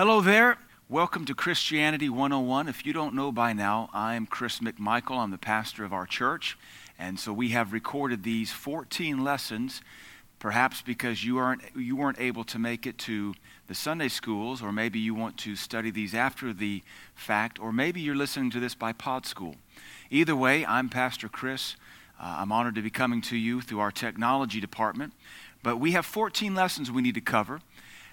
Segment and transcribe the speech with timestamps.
[0.00, 0.56] Hello there.
[0.88, 2.68] Welcome to Christianity 101.
[2.68, 5.18] If you don't know by now, I'm Chris McMichael.
[5.18, 6.56] I'm the pastor of our church.
[6.98, 9.82] And so we have recorded these 14 lessons,
[10.38, 13.34] perhaps because you, aren't, you weren't able to make it to
[13.66, 16.82] the Sunday schools, or maybe you want to study these after the
[17.14, 19.56] fact, or maybe you're listening to this by Pod School.
[20.08, 21.76] Either way, I'm Pastor Chris.
[22.18, 25.12] Uh, I'm honored to be coming to you through our technology department.
[25.62, 27.60] But we have 14 lessons we need to cover.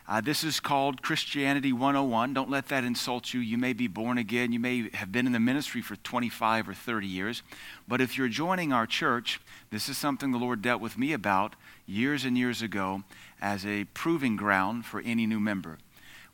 [0.10, 2.34] Uh, this is called Christianity 101.
[2.34, 3.42] Don't let that insult you.
[3.42, 4.54] You may be born again.
[4.54, 7.43] You may have been in the ministry for 25 or 30 years.
[7.89, 11.57] But if you're joining our church, this is something the Lord dealt with me about
[11.86, 13.04] years and years ago
[13.42, 15.78] as a proving ground for any new member.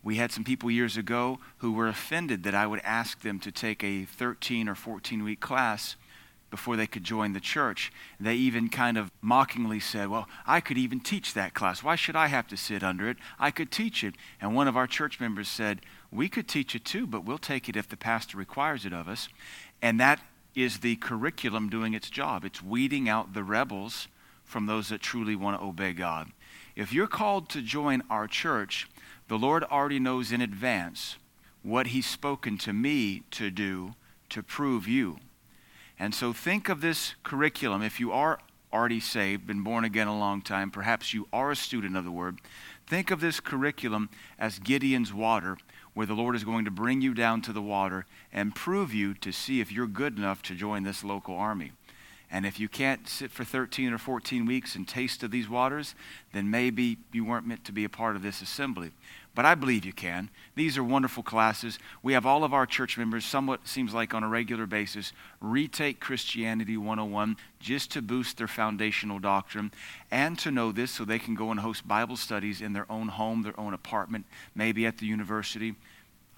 [0.03, 3.51] We had some people years ago who were offended that I would ask them to
[3.51, 5.95] take a 13 or 14 week class
[6.53, 7.91] before they could join the church.
[8.19, 11.81] They even kind of mockingly said, Well, I could even teach that class.
[11.81, 13.17] Why should I have to sit under it?
[13.39, 14.13] I could teach it.
[14.39, 15.81] And one of our church members said,
[16.11, 19.07] We could teach it too, but we'll take it if the pastor requires it of
[19.07, 19.29] us.
[19.81, 20.19] And that
[20.53, 22.45] is the curriculum doing its job.
[22.45, 24.07] It's weeding out the rebels
[24.43, 26.29] from those that truly want to obey God.
[26.75, 28.87] If you're called to join our church,
[29.27, 31.15] the Lord already knows in advance
[31.63, 33.95] what He's spoken to me to do
[34.29, 35.17] to prove you.
[35.99, 37.81] And so think of this curriculum.
[37.81, 38.39] If you are
[38.71, 42.11] already saved, been born again a long time, perhaps you are a student of the
[42.11, 42.39] Word,
[42.87, 45.57] think of this curriculum as Gideon's water,
[45.93, 49.13] where the Lord is going to bring you down to the water and prove you
[49.15, 51.71] to see if you're good enough to join this local army.
[52.31, 55.93] And if you can't sit for 13 or 14 weeks and taste of these waters,
[56.33, 58.91] then maybe you weren't meant to be a part of this assembly
[59.35, 60.29] but I believe you can.
[60.55, 61.79] These are wonderful classes.
[62.03, 65.99] We have all of our church members, somewhat seems like on a regular basis, retake
[65.99, 69.71] Christianity 101 just to boost their foundational doctrine
[70.11, 73.07] and to know this so they can go and host Bible studies in their own
[73.07, 75.75] home, their own apartment, maybe at the university.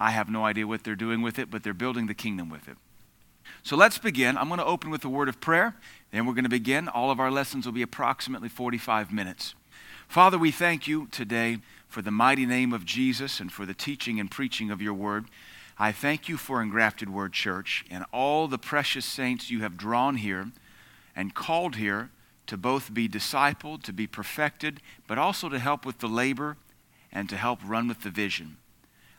[0.00, 2.66] I have no idea what they're doing with it, but they're building the kingdom with
[2.66, 2.76] it.
[3.62, 4.38] So let's begin.
[4.38, 5.74] I'm going to open with a word of prayer.
[6.12, 6.88] Then we're going to begin.
[6.88, 9.54] All of our lessons will be approximately 45 minutes.
[10.08, 11.58] Father, we thank you today
[11.88, 15.26] for the mighty name of Jesus and for the teaching and preaching of your word.
[15.78, 20.16] I thank you for Engrafted Word Church and all the precious saints you have drawn
[20.16, 20.50] here
[21.14, 22.10] and called here
[22.46, 26.56] to both be discipled, to be perfected, but also to help with the labor
[27.12, 28.56] and to help run with the vision.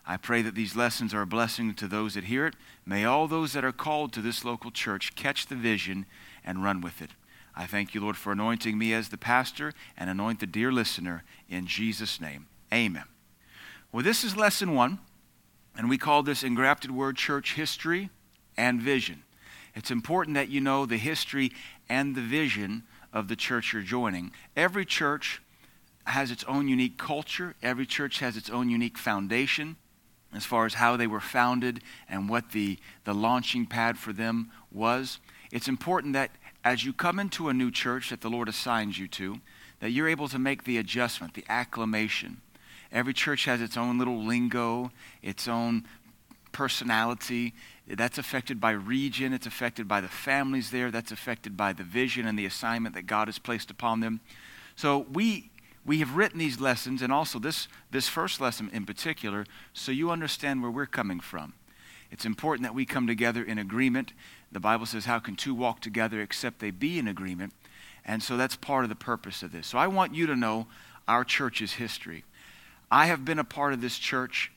[0.05, 2.55] I pray that these lessons are a blessing to those that hear it.
[2.85, 6.05] May all those that are called to this local church catch the vision
[6.45, 7.11] and run with it.
[7.55, 11.23] I thank you, Lord, for anointing me as the pastor and anoint the dear listener
[11.49, 12.45] in Jesus' name.
[12.73, 13.05] Amen.
[13.91, 14.99] Well, this is lesson one,
[15.77, 18.09] and we call this Engrafted Word Church History
[18.57, 19.23] and Vision.
[19.75, 21.51] It's important that you know the history
[21.87, 22.83] and the vision
[23.13, 24.31] of the church you're joining.
[24.55, 25.41] Every church
[26.05, 29.77] has its own unique culture, every church has its own unique foundation
[30.33, 34.51] as far as how they were founded and what the, the launching pad for them
[34.71, 35.19] was.
[35.51, 36.31] It's important that
[36.63, 39.37] as you come into a new church that the Lord assigns you to,
[39.79, 42.41] that you're able to make the adjustment, the acclimation.
[42.91, 45.85] Every church has its own little lingo, its own
[46.51, 47.53] personality.
[47.87, 52.27] That's affected by region, it's affected by the families there, that's affected by the vision
[52.27, 54.19] and the assignment that God has placed upon them.
[54.75, 55.51] So we
[55.85, 60.11] we have written these lessons and also this this first lesson in particular so you
[60.11, 61.53] understand where we're coming from.
[62.11, 64.13] It's important that we come together in agreement.
[64.51, 67.53] The Bible says, How can two walk together except they be in agreement?
[68.05, 69.67] And so that's part of the purpose of this.
[69.67, 70.67] So I want you to know
[71.07, 72.23] our church's history.
[72.89, 74.51] I have been a part of this church,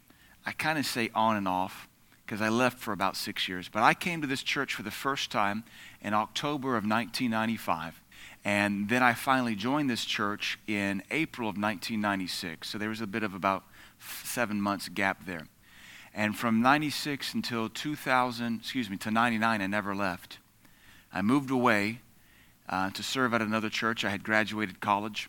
[0.47, 1.89] I kind of say on and off,
[2.25, 3.69] because I left for about six years.
[3.69, 5.65] But I came to this church for the first time
[6.01, 8.01] in October of 1995.
[8.45, 12.69] And then I finally joined this church in April of 1996.
[12.69, 13.65] So there was a bit of about
[13.99, 15.49] seven months gap there.
[16.15, 20.39] And from 96 until 2000, excuse me, to 99, I never left.
[21.13, 22.01] I moved away
[22.69, 24.05] uh, to serve at another church.
[24.05, 25.29] I had graduated college.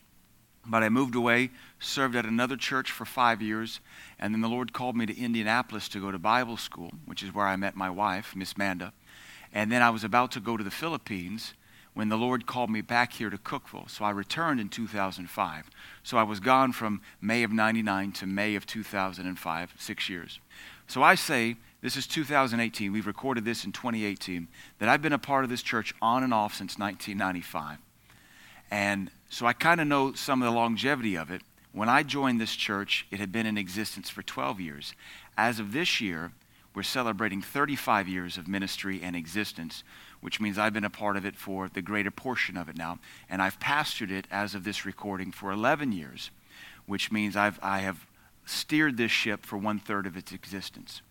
[0.65, 1.49] But I moved away,
[1.79, 3.79] served at another church for five years,
[4.19, 7.33] and then the Lord called me to Indianapolis to go to Bible school, which is
[7.33, 8.93] where I met my wife, Miss Manda.
[9.53, 11.53] And then I was about to go to the Philippines
[11.93, 13.89] when the Lord called me back here to Cookeville.
[13.89, 15.69] So I returned in 2005.
[16.03, 20.39] So I was gone from May of 99 to May of 2005, six years.
[20.87, 24.47] So I say, this is 2018, we've recorded this in 2018,
[24.79, 27.77] that I've been a part of this church on and off since 1995.
[28.71, 31.41] And so I kind of know some of the longevity of it.
[31.73, 34.93] When I joined this church, it had been in existence for 12 years.
[35.37, 36.31] As of this year,
[36.73, 39.83] we're celebrating 35 years of ministry and existence,
[40.21, 42.99] which means I've been a part of it for the greater portion of it now.
[43.29, 46.31] And I've pastored it as of this recording for 11 years,
[46.85, 48.05] which means I've, I have
[48.45, 51.01] steered this ship for one third of its existence.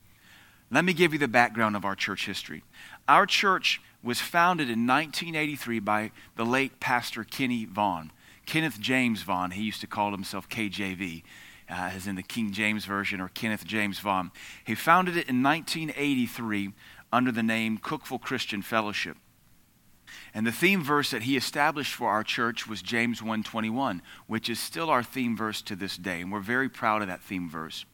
[0.70, 2.62] Let me give you the background of our church history.
[3.08, 8.12] Our church was founded in 1983 by the late Pastor Kenny Vaughn.
[8.46, 11.22] Kenneth James Vaughn, he used to call himself KJV,
[11.68, 14.32] uh, as in the King James Version, or Kenneth James Vaughn.
[14.64, 16.72] He founded it in 1983
[17.12, 19.16] under the name Cookeville Christian Fellowship.
[20.34, 24.58] And the theme verse that he established for our church was James 1:21, which is
[24.58, 27.84] still our theme verse to this day, and we're very proud of that theme verse.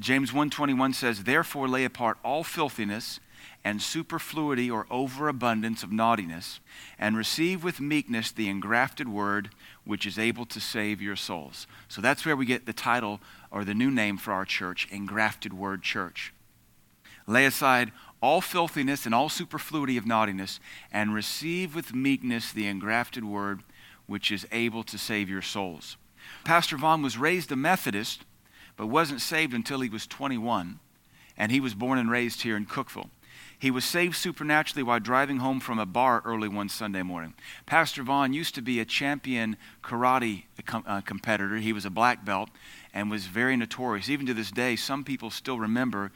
[0.00, 3.20] James 1:21 says, "Therefore lay apart all filthiness
[3.64, 6.60] and superfluity or overabundance of naughtiness,
[6.98, 9.50] and receive with meekness the engrafted word
[9.84, 13.64] which is able to save your souls." So that's where we get the title or
[13.64, 16.32] the new name for our church, Engrafted Word Church.
[17.26, 20.60] Lay aside all filthiness and all superfluity of naughtiness,
[20.92, 23.62] and receive with meekness the engrafted word
[24.06, 25.96] which is able to save your souls.
[26.44, 28.24] Pastor Vaughn was raised a Methodist,
[28.76, 30.78] but wasn't saved until he was 21,
[31.36, 33.10] and he was born and raised here in Cookeville.
[33.58, 37.34] He was saved supernaturally while driving home from a bar early one Sunday morning.
[37.64, 40.44] Pastor Vaughn used to be a champion karate
[40.86, 41.56] uh, competitor.
[41.56, 42.50] He was a black belt
[42.92, 44.10] and was very notorious.
[44.10, 46.12] Even to this day, some people still remember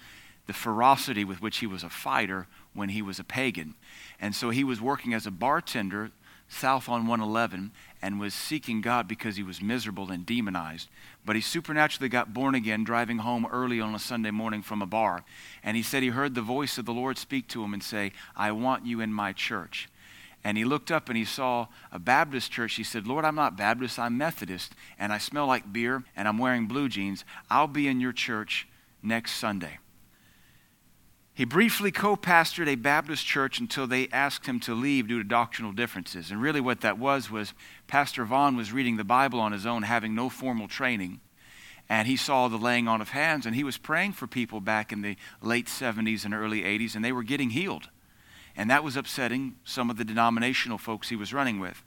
[0.47, 3.75] the ferocity with which he was a fighter when he was a pagan.
[4.21, 6.11] And so he was working as a bartender
[6.49, 7.73] south on 111
[8.03, 10.89] and was seeking God because he was miserable and demonized.
[11.25, 14.87] But he supernaturally got born again driving home early on a Sunday morning from a
[14.87, 15.25] bar.
[15.63, 18.13] And he said he heard the voice of the Lord speak to him and say,
[18.37, 19.89] I want you in my church.
[20.43, 22.75] And he looked up and he saw a Baptist church.
[22.75, 26.39] He said, Lord, I'm not Baptist, I'm Methodist, and I smell like beer and I'm
[26.39, 27.25] wearing blue jeans.
[27.51, 28.67] I'll be in your church
[29.03, 29.79] next Sunday.
[31.41, 35.25] He briefly co pastored a Baptist church until they asked him to leave due to
[35.25, 36.31] doctrinal differences.
[36.31, 37.55] And really, what that was was
[37.87, 41.21] Pastor Vaughn was reading the Bible on his own, having no formal training.
[41.89, 44.93] And he saw the laying on of hands, and he was praying for people back
[44.93, 47.89] in the late 70s and early 80s, and they were getting healed.
[48.55, 51.83] And that was upsetting some of the denominational folks he was running with.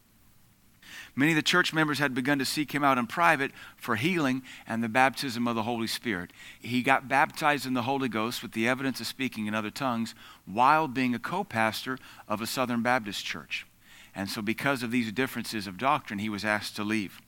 [1.15, 4.41] Many of the church members had begun to seek him out in private for healing
[4.65, 6.31] and the baptism of the Holy Spirit.
[6.59, 10.15] He got baptized in the Holy Ghost with the evidence of speaking in other tongues
[10.45, 13.67] while being a co pastor of a Southern Baptist church.
[14.15, 17.21] And so, because of these differences of doctrine, he was asked to leave.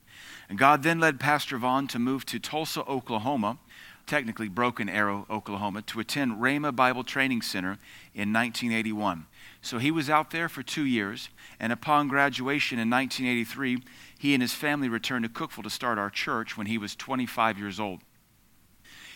[0.49, 3.57] And God then led Pastor Vaughn to move to Tulsa, Oklahoma,
[4.05, 7.77] technically Broken Arrow, Oklahoma, to attend Rhema Bible Training Center
[8.13, 9.25] in 1981.
[9.65, 11.29] So he was out there for two years,
[11.59, 13.81] and upon graduation in 1983,
[14.19, 17.57] he and his family returned to Cookeville to start our church when he was 25
[17.57, 18.01] years old.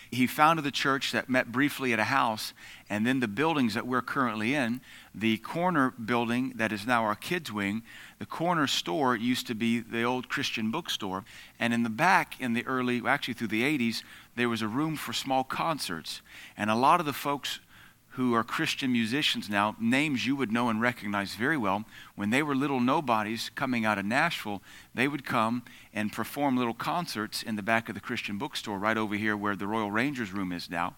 [0.10, 2.54] He founded the church that met briefly at a house,
[2.90, 4.82] and then the buildings that we're currently in,
[5.14, 7.84] the corner building that is now our kids' wing,
[8.18, 11.26] the corner store used to be the old Christian bookstore.
[11.60, 14.02] And in the back, in the early, actually through the 80s,
[14.36, 16.24] there was a room for small concerts.
[16.58, 17.60] And a lot of the folks
[18.20, 21.86] who are Christian musicians now, names you would know and recognize very well,
[22.16, 24.62] when they were little nobodies coming out of Nashville,
[24.94, 25.64] they would come
[25.94, 29.56] and perform little concerts in the back of the Christian bookstore right over here where
[29.56, 30.96] the Royal Rangers room is now.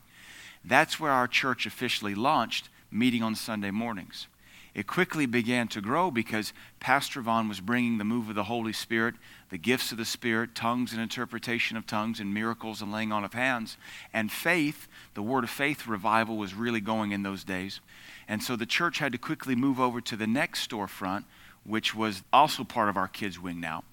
[0.65, 4.25] That's where our church officially launched, meeting on Sunday mornings.
[4.73, 8.71] It quickly began to grow because Pastor Vaughn was bringing the move of the Holy
[8.71, 9.15] Spirit
[9.49, 13.25] the gifts of the Spirit, tongues and interpretation of tongues, and miracles and laying on
[13.25, 13.75] of hands.
[14.13, 17.81] And faith, the word of faith revival was really going in those days.
[18.29, 21.25] And so the church had to quickly move over to the next storefront,
[21.65, 23.83] which was also part of our kids' wing now.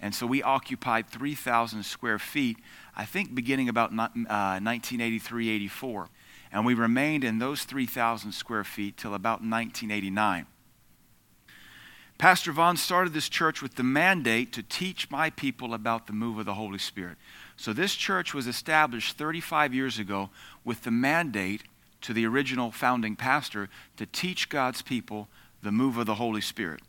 [0.00, 2.58] And so we occupied 3,000 square feet,
[2.96, 6.08] I think beginning about uh, 1983 84.
[6.52, 10.46] And we remained in those 3,000 square feet till about 1989.
[12.18, 16.38] Pastor Vaughn started this church with the mandate to teach my people about the move
[16.38, 17.16] of the Holy Spirit.
[17.56, 20.30] So this church was established 35 years ago
[20.64, 21.62] with the mandate
[22.00, 25.28] to the original founding pastor to teach God's people
[25.62, 26.80] the move of the Holy Spirit.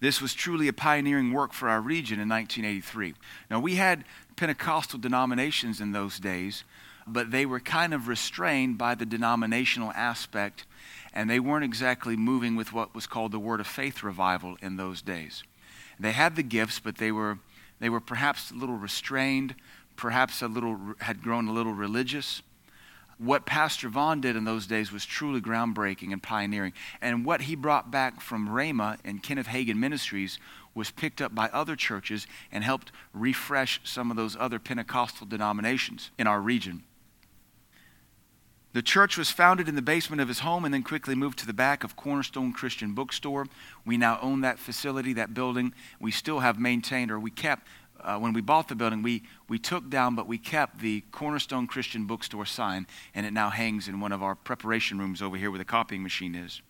[0.00, 3.14] This was truly a pioneering work for our region in 1983.
[3.48, 4.04] Now, we had
[4.36, 6.64] Pentecostal denominations in those days,
[7.06, 10.66] but they were kind of restrained by the denominational aspect
[11.14, 14.76] and they weren't exactly moving with what was called the word of faith revival in
[14.76, 15.44] those days.
[16.00, 17.38] They had the gifts, but they were,
[17.80, 19.54] they were perhaps a little restrained,
[19.96, 22.42] perhaps a little, had grown a little religious.
[23.18, 26.72] What Pastor Vaughn did in those days was truly groundbreaking and pioneering.
[27.00, 30.38] And what he brought back from Rhema and Kenneth Hagin Ministries
[30.74, 36.10] was picked up by other churches and helped refresh some of those other Pentecostal denominations
[36.18, 36.82] in our region.
[38.72, 41.46] The church was founded in the basement of his home and then quickly moved to
[41.46, 43.46] the back of Cornerstone Christian Bookstore.
[43.84, 45.74] We now own that facility, that building.
[46.00, 47.66] We still have maintained, or we kept
[48.02, 51.66] uh, when we bought the building, we, we took down, but we kept the Cornerstone
[51.66, 55.50] Christian Bookstore sign, and it now hangs in one of our preparation rooms over here
[55.50, 56.62] where the copying machine is.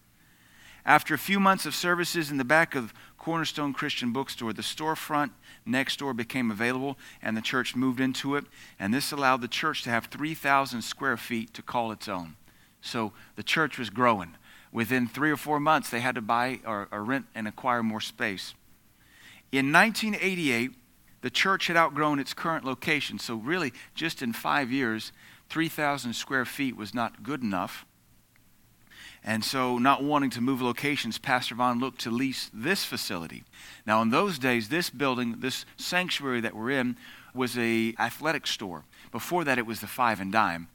[0.85, 5.31] After a few months of services in the back of Cornerstone Christian Bookstore, the storefront
[5.65, 8.45] next door became available, and the church moved into it.
[8.81, 12.35] And this allowed the church to have 3,000 square feet to call its own.
[12.81, 14.35] So the church was growing.
[14.73, 18.01] Within three or four months, they had to buy or, or rent and acquire more
[18.01, 18.55] space.
[19.53, 20.73] In 1988,
[21.21, 23.21] the church had outgrown its current location.
[23.21, 25.13] So, really, just in five years,
[25.49, 27.87] 3,000 square feet was not good enough.
[29.25, 33.45] And so, not wanting to move locations, Pastor Vaughn looked to lease this facility.
[33.87, 36.97] Now, in those days, this building, this sanctuary that we're in,
[37.33, 38.85] was a athletic store.
[39.13, 40.69] Before that, it was the Five and Dime,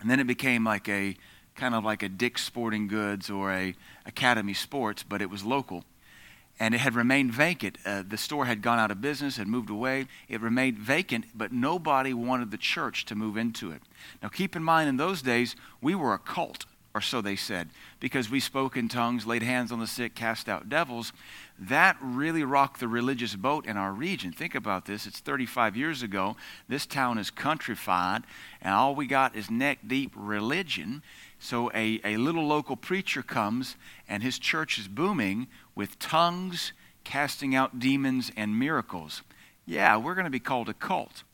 [0.00, 1.16] and then it became like a
[1.54, 3.74] kind of like a Dick's Sporting Goods or a
[4.06, 5.84] Academy Sports, but it was local.
[6.58, 7.78] And it had remained vacant.
[7.84, 10.06] Uh, the store had gone out of business, had moved away.
[10.28, 13.82] It remained vacant, but nobody wanted the church to move into it.
[14.22, 16.64] Now, keep in mind, in those days, we were a cult
[16.94, 20.48] or so they said, because we spoke in tongues, laid hands on the sick, cast
[20.48, 21.12] out devils.
[21.58, 24.30] That really rocked the religious boat in our region.
[24.30, 25.04] Think about this.
[25.04, 26.36] It's 35 years ago.
[26.68, 28.22] This town is countrified,
[28.62, 31.02] and all we got is neck deep religion.
[31.40, 33.74] So a, a little local preacher comes,
[34.08, 36.72] and his church is booming with tongues,
[37.02, 39.22] casting out demons, and miracles.
[39.66, 41.24] Yeah, we're going to be called a cult.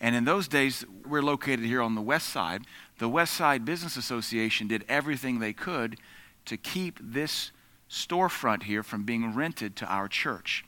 [0.00, 2.62] And in those days, we're located here on the west side.
[3.00, 5.96] The West Side Business Association did everything they could
[6.44, 7.50] to keep this
[7.88, 10.66] storefront here from being rented to our church.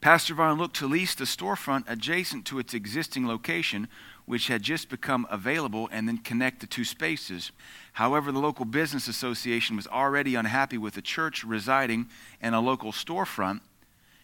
[0.00, 3.88] Pastor Vaughn looked to lease the storefront adjacent to its existing location,
[4.24, 7.50] which had just become available, and then connect the two spaces.
[7.94, 12.06] However, the local business association was already unhappy with the church residing
[12.40, 13.62] in a local storefront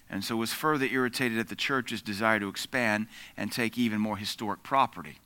[0.09, 4.17] and so was further irritated at the church's desire to expand and take even more
[4.17, 5.19] historic property.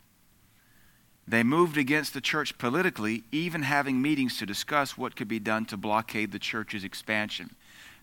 [1.27, 5.65] They moved against the church politically, even having meetings to discuss what could be done
[5.67, 7.55] to blockade the church's expansion.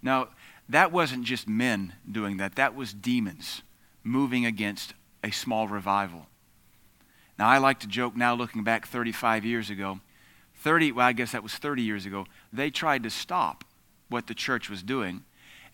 [0.02, 0.30] Now,
[0.70, 3.62] that wasn't just men doing that, that was demons
[4.04, 6.28] moving against a small revival.
[7.38, 10.00] Now, I like to joke now, looking back 35 years ago,
[10.56, 13.64] 30, well, I guess that was 30 years ago, they tried to stop
[14.10, 15.24] what the church was doing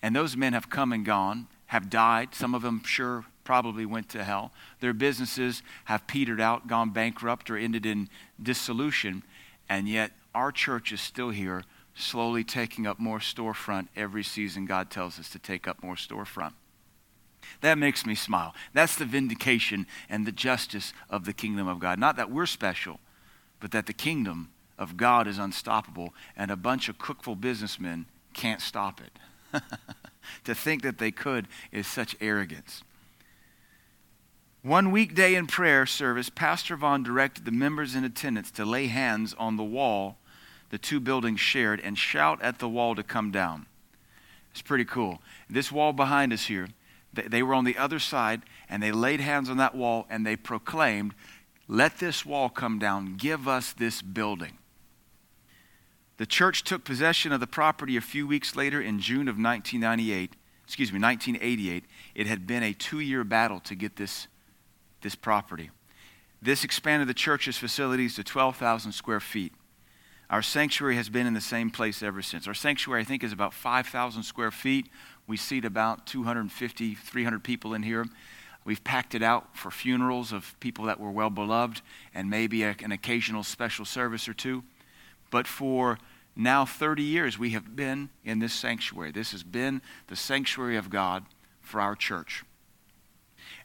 [0.02, 2.34] and those men have come and gone, have died.
[2.34, 4.52] Some of them, sure, probably went to hell.
[4.80, 8.10] Their businesses have petered out, gone bankrupt, or ended in
[8.42, 9.22] dissolution.
[9.68, 11.62] And yet, our church is still here,
[11.94, 16.52] slowly taking up more storefront every season God tells us to take up more storefront.
[17.60, 18.54] That makes me smile.
[18.74, 21.98] That's the vindication and the justice of the kingdom of God.
[21.98, 22.98] Not that we're special,
[23.60, 28.60] but that the kingdom of God is unstoppable, and a bunch of Cookeville businessmen can't
[28.60, 29.62] stop it.
[30.44, 32.82] to think that they could is such arrogance.
[34.66, 39.32] One weekday in prayer service, Pastor Vaughn directed the members in attendance to lay hands
[39.38, 40.18] on the wall
[40.70, 43.66] the two buildings shared and shout at the wall to come down.
[44.50, 45.22] It's pretty cool.
[45.48, 46.66] This wall behind us here,
[47.14, 50.34] they were on the other side and they laid hands on that wall and they
[50.34, 51.14] proclaimed,
[51.68, 53.14] Let this wall come down.
[53.18, 54.58] Give us this building.
[56.16, 60.34] The church took possession of the property a few weeks later in June of 1998.
[60.64, 61.84] Excuse me, 1988.
[62.16, 64.26] It had been a two year battle to get this,
[65.06, 65.70] this property.
[66.42, 69.52] This expanded the church's facilities to 12,000 square feet.
[70.28, 72.48] Our sanctuary has been in the same place ever since.
[72.48, 74.88] Our sanctuary, I think, is about 5,000 square feet.
[75.28, 78.04] We seat about 250, 300 people in here.
[78.64, 81.82] We've packed it out for funerals of people that were well beloved
[82.12, 84.64] and maybe a, an occasional special service or two.
[85.30, 86.00] But for
[86.34, 89.12] now 30 years, we have been in this sanctuary.
[89.12, 91.26] This has been the sanctuary of God
[91.60, 92.42] for our church.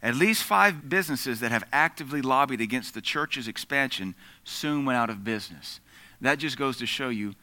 [0.04, 5.12] At least five businesses that have actively lobbied against the church's expansion soon went out
[5.12, 5.80] of business.
[6.22, 7.36] That just goes to show you,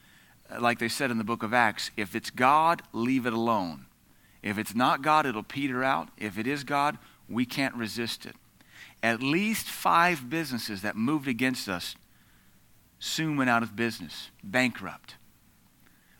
[0.51, 3.85] uh, like they said in the book of Acts, if it's God, leave it alone.
[4.41, 6.09] If it's not God, it'll peter out.
[6.17, 6.97] If it is God,
[7.29, 8.35] we can't resist it.
[9.01, 11.95] At least five businesses that moved against us
[12.99, 15.15] soon went out of business, bankrupt.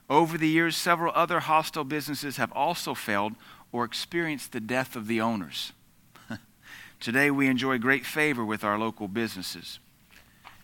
[0.09, 3.33] Over the years, several other hostile businesses have also failed
[3.71, 5.73] or experienced the death of the owners.
[6.99, 9.79] Today, we enjoy great favor with our local businesses.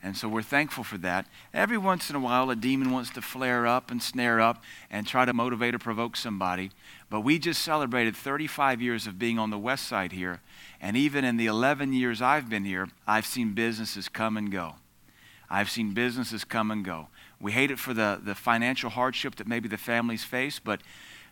[0.03, 1.25] And so we're thankful for that.
[1.53, 4.61] Every once in a while, a demon wants to flare up and snare up
[4.91, 6.71] and try to motivate or provoke somebody.
[7.09, 10.41] But we just celebrated 35 years of being on the west side here.
[10.79, 14.75] And even in the 11 years I've been here, I've seen businesses come and go.
[15.49, 17.07] I've seen businesses come and go.
[17.39, 20.81] We hate it for the, the financial hardship that maybe the families face, but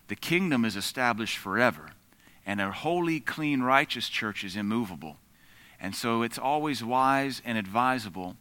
[0.07, 1.91] the kingdom is established forever.
[2.45, 5.17] And a holy, clean, righteous church is immovable.
[5.79, 8.38] And so it's always wise and advisable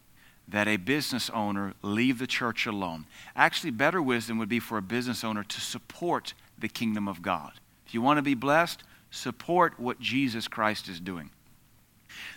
[0.47, 3.05] that a business owner leave the church alone.
[3.35, 7.53] Actually, better wisdom would be for a business owner to support the kingdom of God.
[7.85, 11.29] If you want to be blessed, support what Jesus Christ is doing.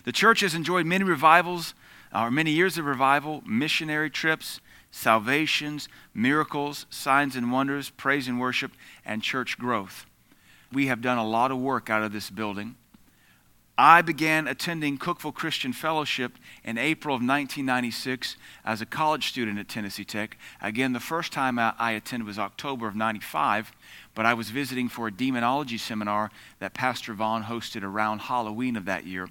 [0.05, 1.73] The church has enjoyed many revivals,
[2.13, 8.39] uh, or many years of revival, missionary trips, salvations, miracles, signs and wonders, praise and
[8.39, 8.71] worship,
[9.05, 10.05] and church growth.
[10.71, 12.75] We have done a lot of work out of this building.
[13.79, 19.69] I began attending Cookeville Christian Fellowship in April of 1996 as a college student at
[19.69, 20.35] Tennessee Tech.
[20.61, 23.71] Again, the first time I attended was October of 95,
[24.15, 28.85] but I was visiting for a demonology seminar that Pastor Vaughn hosted around Halloween of
[28.85, 29.29] that year.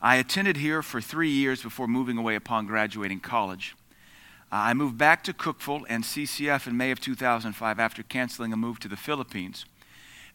[0.00, 3.74] I attended here for three years before moving away upon graduating college.
[4.52, 8.78] I moved back to Cookeville and CCF in May of 2005 after canceling a move
[8.80, 9.64] to the Philippines.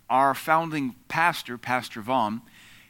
[0.09, 2.41] Our founding pastor, Pastor Vaughn,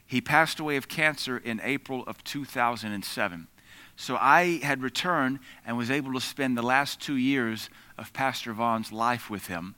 [0.06, 3.48] he passed away of cancer in April of 2007.
[3.96, 8.54] So I had returned and was able to spend the last two years of Pastor
[8.54, 9.74] Vaughn's life with him,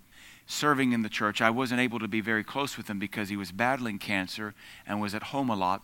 [0.46, 1.42] serving in the church.
[1.42, 4.54] I wasn't able to be very close with him because he was battling cancer
[4.86, 5.84] and was at home a lot.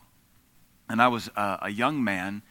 [0.89, 2.41] And I was a, a young man.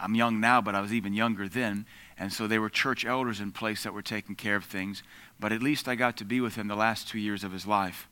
[0.00, 1.86] I'm young now, but I was even younger then.
[2.18, 5.02] And so there were church elders in place that were taking care of things.
[5.38, 7.66] But at least I got to be with him the last two years of his
[7.66, 8.08] life.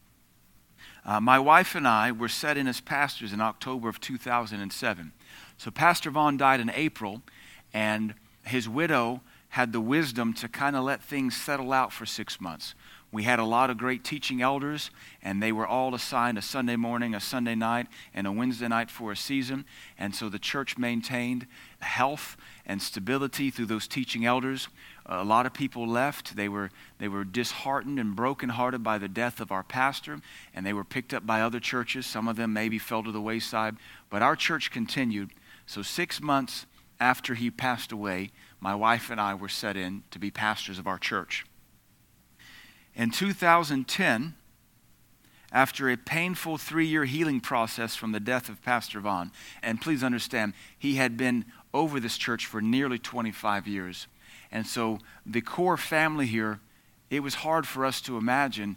[1.05, 5.13] Uh, my wife and I were set in as pastors in October of 2007.
[5.59, 7.23] So Pastor Vaughn died in April,
[7.73, 9.21] and his widow
[9.51, 12.75] had the wisdom to kind of let things settle out for six months.
[13.15, 14.91] We had a lot of great teaching elders,
[15.23, 18.91] and they were all assigned a Sunday morning, a Sunday night, and a Wednesday night
[18.91, 19.67] for a season.
[19.97, 21.47] And so the church maintained
[21.79, 24.67] health and stability through those teaching elders.
[25.07, 26.35] A lot of people left.
[26.35, 30.19] They were, they were disheartened and brokenhearted by the death of our pastor,
[30.53, 32.07] and they were picked up by other churches.
[32.07, 33.77] Some of them maybe fell to the wayside,
[34.11, 35.31] but our church continued.
[35.67, 36.67] So, six months
[36.99, 40.89] after he passed away, my wife and I were set in to be pastors of
[40.89, 41.45] our church.
[42.97, 44.35] In 2010,
[45.51, 49.31] after a painful three year healing process from the death of Pastor Vaughn,
[49.63, 54.07] and please understand, he had been over this church for nearly 25 years.
[54.51, 56.61] And so the core family here,
[57.11, 58.77] it was hard for us to imagine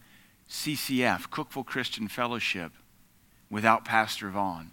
[0.49, 2.71] CCF, Cookeville Christian Fellowship,
[3.49, 4.71] without Pastor Vaughn.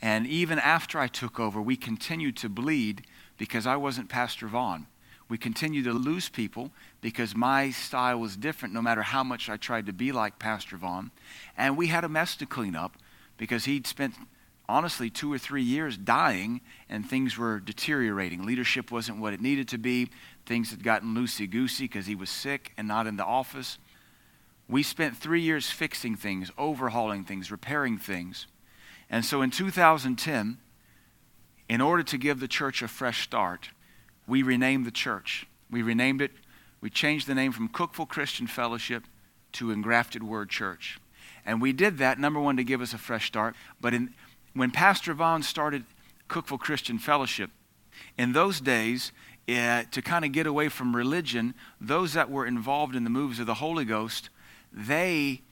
[0.00, 3.06] And even after I took over, we continued to bleed
[3.38, 4.86] because I wasn't Pastor Vaughn.
[5.28, 9.56] We continued to lose people because my style was different no matter how much I
[9.56, 11.10] tried to be like Pastor Vaughn.
[11.56, 12.96] And we had a mess to clean up
[13.36, 14.14] because he'd spent
[14.68, 18.44] honestly two or three years dying and things were deteriorating.
[18.44, 20.10] Leadership wasn't what it needed to be.
[20.44, 23.78] Things had gotten loosey goosey because he was sick and not in the office.
[24.68, 28.46] We spent three years fixing things, overhauling things, repairing things.
[29.08, 30.58] And so in 2010,
[31.68, 33.70] in order to give the church a fresh start,
[34.26, 35.46] we renamed the church.
[35.70, 36.32] We renamed it,
[36.80, 39.04] we changed the name from Cookeville Christian Fellowship
[39.52, 40.98] to Engrafted Word Church.
[41.44, 43.54] And we did that, number one, to give us a fresh start.
[43.80, 44.14] But in,
[44.54, 45.84] when Pastor Vaughn started
[46.28, 47.50] Cookeville Christian Fellowship,
[48.18, 49.12] in those days,
[49.48, 53.38] uh, to kind of get away from religion, those that were involved in the moves
[53.38, 54.28] of the Holy Ghost,
[54.72, 55.42] they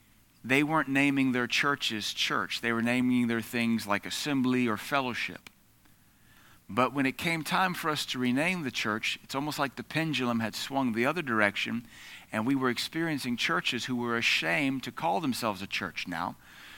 [0.43, 2.61] they weren't naming their churches church.
[2.61, 5.49] They were naming their things like assembly or fellowship.
[6.67, 9.83] But when it came time for us to rename the church, it's almost like the
[9.83, 11.85] pendulum had swung the other direction,
[12.31, 16.35] and we were experiencing churches who were ashamed to call themselves a church now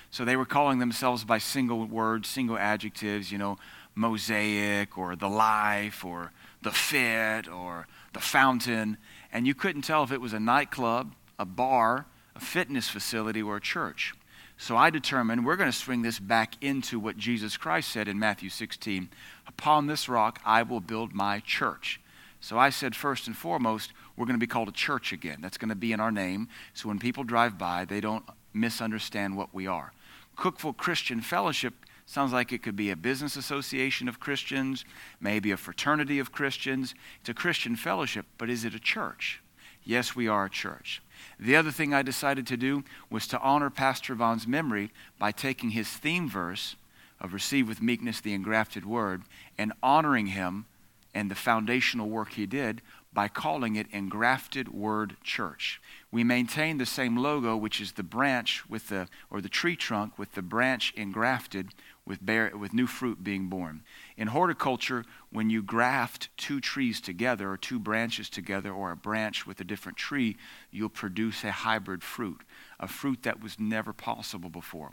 [0.09, 3.57] so they were calling themselves by single words, single adjectives, you know,
[3.95, 8.97] mosaic or the life or the fit or the fountain.
[9.31, 13.57] And you couldn't tell if it was a nightclub, a bar, a fitness facility, or
[13.57, 14.13] a church.
[14.57, 18.17] So I determined we're going to swing this back into what Jesus Christ said in
[18.17, 19.09] Matthew 16
[19.47, 22.01] Upon this rock I will build my church.
[22.39, 25.39] So I said, first and foremost, we're going to be called a church again.
[25.41, 26.49] That's going to be in our name.
[26.73, 29.91] So when people drive by, they don't misunderstand what we are.
[30.37, 31.73] Cookeville Christian Fellowship
[32.05, 34.85] sounds like it could be a business association of Christians,
[35.19, 36.95] maybe a fraternity of Christians.
[37.19, 39.41] It's a Christian fellowship, but is it a church?
[39.83, 41.01] Yes, we are a church.
[41.39, 45.71] The other thing I decided to do was to honor Pastor Vaughn's memory by taking
[45.71, 46.75] his theme verse
[47.19, 49.23] of Receive with Meekness the Engrafted Word
[49.57, 50.65] and honoring him
[51.13, 52.81] and the foundational work he did
[53.13, 55.81] by calling it Engrafted Word Church.
[56.11, 60.19] We maintain the same logo, which is the branch with the, or the tree trunk
[60.19, 61.69] with the branch engrafted
[62.07, 63.83] with, bear, with new fruit being born.
[64.15, 69.45] In horticulture, when you graft two trees together, or two branches together, or a branch
[69.45, 70.37] with a different tree,
[70.71, 72.41] you'll produce a hybrid fruit,
[72.79, 74.91] a fruit that was never possible before.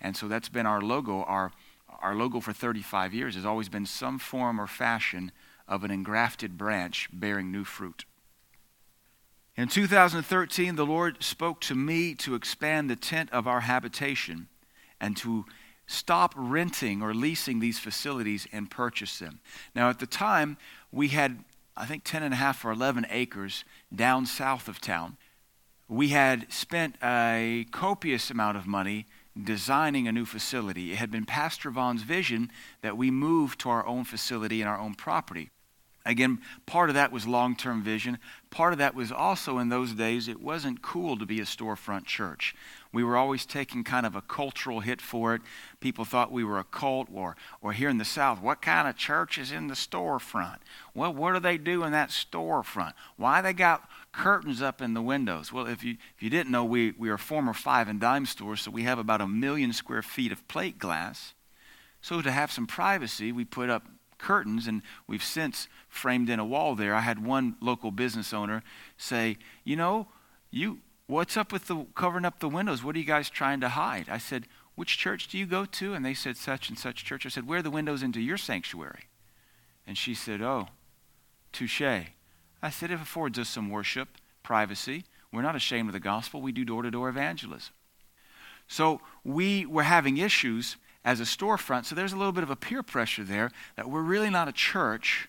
[0.00, 1.22] And so that's been our logo.
[1.22, 1.52] Our,
[2.00, 5.30] our logo for 35 years has always been some form or fashion
[5.68, 8.04] of an engrafted branch bearing new fruit.
[9.56, 14.48] In 2013, the Lord spoke to me to expand the tent of our habitation
[15.00, 15.46] and to
[15.86, 19.40] stop renting or leasing these facilities and purchase them.
[19.74, 20.56] Now, at the time,
[20.90, 21.44] we had,
[21.76, 25.16] I think, 10 and a half or 11 acres down south of town.
[25.88, 29.06] We had spent a copious amount of money
[29.40, 30.92] designing a new facility.
[30.92, 34.78] It had been Pastor Vaughn's vision that we move to our own facility and our
[34.78, 35.50] own property.
[36.06, 38.18] Again, part of that was long term vision.
[38.50, 42.06] Part of that was also in those days, it wasn't cool to be a storefront
[42.06, 42.54] church.
[42.92, 45.42] We were always taking kind of a cultural hit for it.
[45.80, 48.96] People thought we were a cult, or, or here in the South, what kind of
[48.96, 50.58] church is in the storefront?
[50.94, 52.94] Well, what do they do in that storefront?
[53.16, 55.52] Why they got curtains up in the windows?
[55.52, 58.26] Well, if you, if you didn't know, we, we are a former five and dime
[58.26, 61.34] store, so we have about a million square feet of plate glass.
[62.00, 63.82] So to have some privacy, we put up
[64.18, 66.94] curtains, and we've since framed in a wall there.
[66.94, 68.62] I had one local business owner
[68.96, 70.08] say, You know,
[70.50, 72.82] you, what's up with the covering up the windows?
[72.82, 74.08] What are you guys trying to hide?
[74.08, 75.94] I said, Which church do you go to?
[75.94, 77.26] And they said, Such and such church.
[77.26, 79.04] I said, Where are the windows into your sanctuary?
[79.86, 80.68] And she said, Oh,
[81.52, 81.80] touche.
[81.82, 84.08] I said, It affords us some worship,
[84.42, 85.04] privacy.
[85.32, 86.40] We're not ashamed of the gospel.
[86.40, 87.72] We do door to door evangelism.
[88.68, 91.86] So we were having issues as a storefront.
[91.86, 94.52] So there's a little bit of a peer pressure there that we're really not a
[94.52, 95.28] church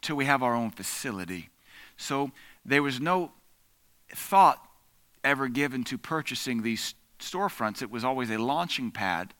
[0.00, 1.50] till we have our own facility.
[1.98, 2.32] So
[2.64, 3.32] there was no
[4.08, 4.66] thought
[5.22, 7.82] ever given to purchasing these storefronts.
[7.82, 9.34] It was always a launching pad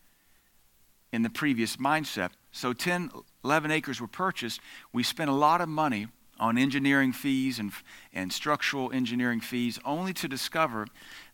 [1.12, 2.30] in the previous mindset.
[2.52, 3.10] So 10,
[3.42, 4.60] 11 acres were purchased.
[4.92, 7.72] We spent a lot of money on engineering fees and,
[8.12, 10.86] and structural engineering fees, only to discover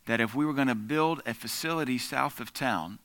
[0.05, 2.99] that if we were going to build a facility south of town,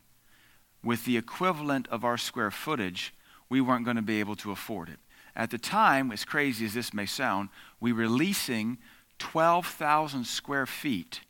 [0.82, 3.14] with the equivalent of our square footage,
[3.48, 4.98] we weren't going to be able to afford it.
[5.34, 7.48] At the time, as crazy as this may sound,
[7.80, 8.78] we were leasing
[9.18, 11.20] 12,000 square feet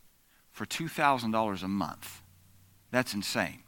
[0.51, 2.23] for $2,000 a month.
[2.91, 3.61] That's insane.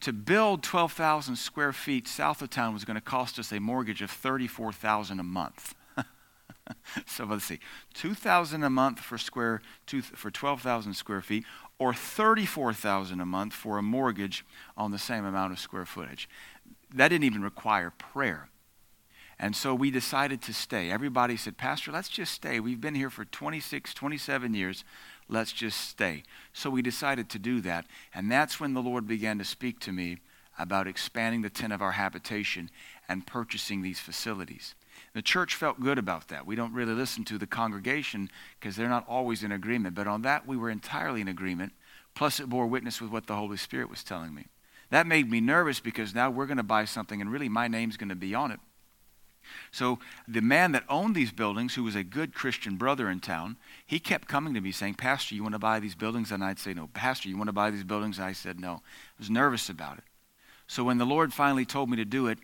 [0.00, 4.00] To build 12,000 square feet south of town was going to cost us a mortgage
[4.00, 5.74] of 34,000 a month.
[7.06, 7.58] so let's see,
[7.94, 11.44] 2,000 a month for square two, for 12,000 square feet,
[11.78, 14.44] or 34,000 a month for a mortgage
[14.76, 16.28] on the same amount of square footage.
[16.92, 18.48] That didn't even require prayer.
[19.38, 20.90] And so we decided to stay.
[20.90, 22.58] Everybody said, Pastor, let's just stay.
[22.58, 24.84] We've been here for 26, 27 years.
[25.28, 26.24] Let's just stay.
[26.52, 27.86] So we decided to do that.
[28.12, 30.18] And that's when the Lord began to speak to me
[30.58, 32.68] about expanding the tent of our habitation
[33.08, 34.74] and purchasing these facilities.
[35.14, 36.46] The church felt good about that.
[36.46, 39.94] We don't really listen to the congregation because they're not always in agreement.
[39.94, 41.72] But on that, we were entirely in agreement.
[42.14, 44.46] Plus, it bore witness with what the Holy Spirit was telling me.
[44.90, 47.96] That made me nervous because now we're going to buy something and really my name's
[47.96, 48.60] going to be on it.
[49.70, 53.56] So the man that owned these buildings, who was a good Christian brother in town,
[53.86, 56.32] he kept coming to me saying, Pastor, you want to buy these buildings?
[56.32, 56.88] And I'd say, No.
[56.88, 58.18] Pastor, you want to buy these buildings?
[58.18, 58.72] And I said, No.
[58.72, 60.04] I was nervous about it.
[60.66, 62.38] So when the Lord finally told me to do it,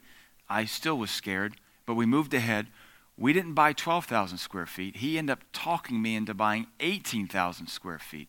[0.49, 1.57] I still was scared.
[1.87, 2.69] But we moved ahead.
[3.17, 4.97] We didn't buy 12,000 square feet.
[4.97, 8.29] He ended up talking me into buying 18,000 square feet.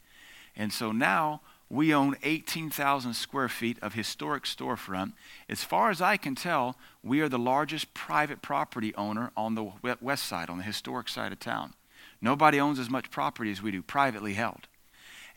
[0.56, 5.13] And so now we own 18,000 square feet of historic storefront.
[5.50, 9.72] As far as I can tell, we are the largest private property owner on the
[10.02, 11.74] west side, on the historic side of town.
[12.22, 14.68] Nobody owns as much property as we do, privately held.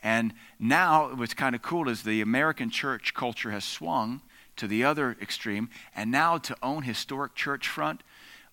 [0.01, 4.21] And now, what's kind of cool is the American church culture has swung
[4.59, 8.03] to the other extreme, and now to own historic church front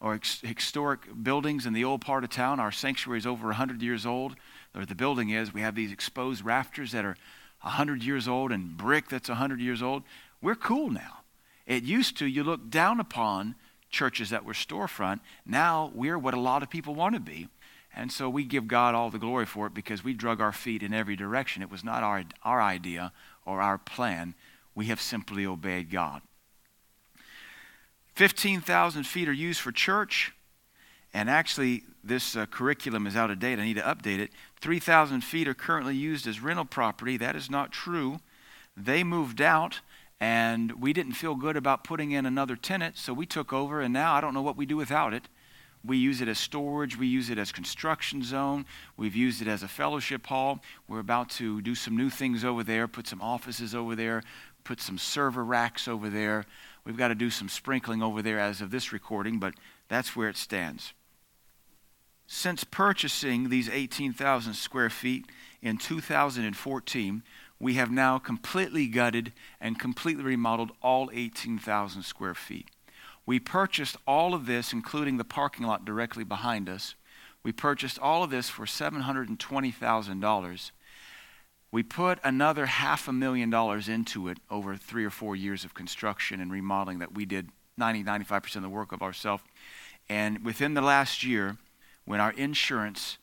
[0.00, 2.60] or historic buildings in the old part of town.
[2.60, 4.36] Our sanctuary is over 100 years old,
[4.74, 5.54] or the building is.
[5.54, 7.16] We have these exposed rafters that are
[7.62, 10.02] 100 years old and brick that's 100 years old.
[10.42, 11.20] We're cool now.
[11.66, 13.54] It used to, you look down upon
[13.90, 15.20] churches that were storefront.
[15.44, 17.48] Now we're what a lot of people want to be.
[17.94, 20.82] And so we give God all the glory for it because we drug our feet
[20.82, 21.62] in every direction.
[21.62, 23.12] It was not our, our idea
[23.46, 24.34] or our plan.
[24.76, 26.22] We have simply obeyed God.
[28.14, 30.32] 15,000 feet are used for church.
[31.12, 33.58] And actually, this uh, curriculum is out of date.
[33.58, 34.30] I need to update it.
[34.60, 37.16] 3,000 feet are currently used as rental property.
[37.16, 38.18] That is not true.
[38.76, 39.80] They moved out
[40.20, 43.92] And we didn't feel good about putting in another tenant, so we took over, and
[43.92, 45.28] now I don't know what we do without it.
[45.84, 48.64] We use it as storage, we use it as construction zone,
[48.96, 50.60] we've used it as a fellowship hall.
[50.88, 54.22] We're about to do some new things over there, put some offices over there,
[54.66, 56.44] put some server racks over there.
[56.84, 59.54] We've got to do some sprinkling over there as of this recording, but
[59.88, 60.92] that's where it stands.
[62.26, 65.26] Since purchasing these 18,000 square feet
[65.62, 67.22] in 2014,
[67.60, 72.68] we have now completely gutted and completely remodeled all 18,000 square feet.
[73.24, 76.96] We purchased all of this, including the parking lot directly behind us.
[77.44, 80.70] We purchased all of this for $720,000.
[81.70, 85.74] We put another half a million dollars into it over three or four years of
[85.74, 89.42] construction and remodeling that we did 90, 95% of the work of ourselves.
[90.08, 91.56] And within the last year,
[92.04, 93.18] when our insurance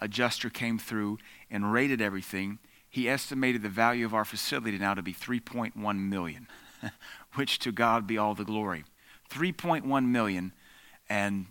[0.00, 1.18] adjuster came through
[1.50, 2.58] and rated everything,
[2.88, 6.46] he estimated the value of our facility now to be 3.1 million,
[7.34, 8.84] which to God be all the glory.
[9.30, 10.52] 3.1 million
[11.08, 11.46] and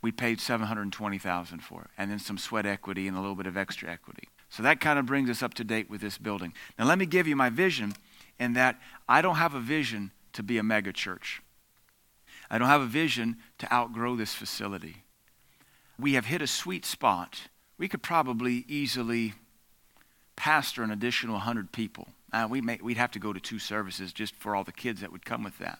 [0.00, 3.56] we paid 720,000 for it and then some sweat equity and a little bit of
[3.56, 4.28] extra equity.
[4.52, 6.52] So that kind of brings us up to date with this building.
[6.78, 7.94] Now let me give you my vision
[8.38, 11.42] in that I don't have a vision to be a mega church.
[12.50, 15.02] I don't have a vision to outgrow this facility
[16.02, 17.42] we have hit a sweet spot.
[17.78, 19.34] We could probably easily
[20.36, 22.08] pastor an additional 100 people.
[22.32, 25.00] Uh, we may, we'd have to go to two services just for all the kids
[25.00, 25.78] that would come with that.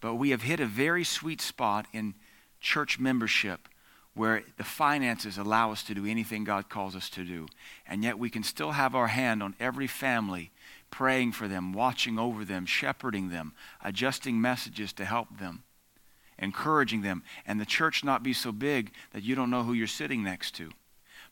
[0.00, 2.14] But we have hit a very sweet spot in
[2.60, 3.68] church membership
[4.14, 7.46] where the finances allow us to do anything God calls us to do.
[7.86, 10.50] And yet we can still have our hand on every family,
[10.90, 15.62] praying for them, watching over them, shepherding them, adjusting messages to help them
[16.40, 19.86] encouraging them, and the church not be so big that you don't know who you're
[19.86, 20.70] sitting next to.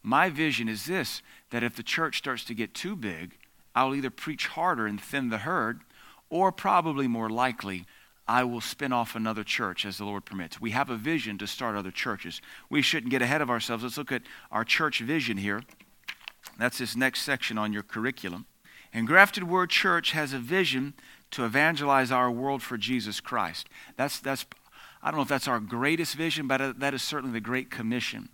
[0.02, 3.36] My vision is this that if the church starts to get too big,
[3.74, 5.80] I'll either preach harder and thin the herd,
[6.30, 7.86] or probably more likely,
[8.28, 10.60] I will spin off another church as the Lord permits.
[10.60, 12.42] We have a vision to start other churches.
[12.68, 13.82] We shouldn't get ahead of ourselves.
[13.82, 15.62] Let's look at our church vision here.
[16.58, 18.46] That's this next section on your curriculum.
[18.92, 20.94] Engrafted Word Church has a vision
[21.30, 23.68] to evangelize our world for Jesus Christ.
[23.96, 24.44] That's, that's
[25.02, 27.70] I don't know if that's our greatest vision, but uh, that is certainly the Great
[27.70, 28.28] Commission.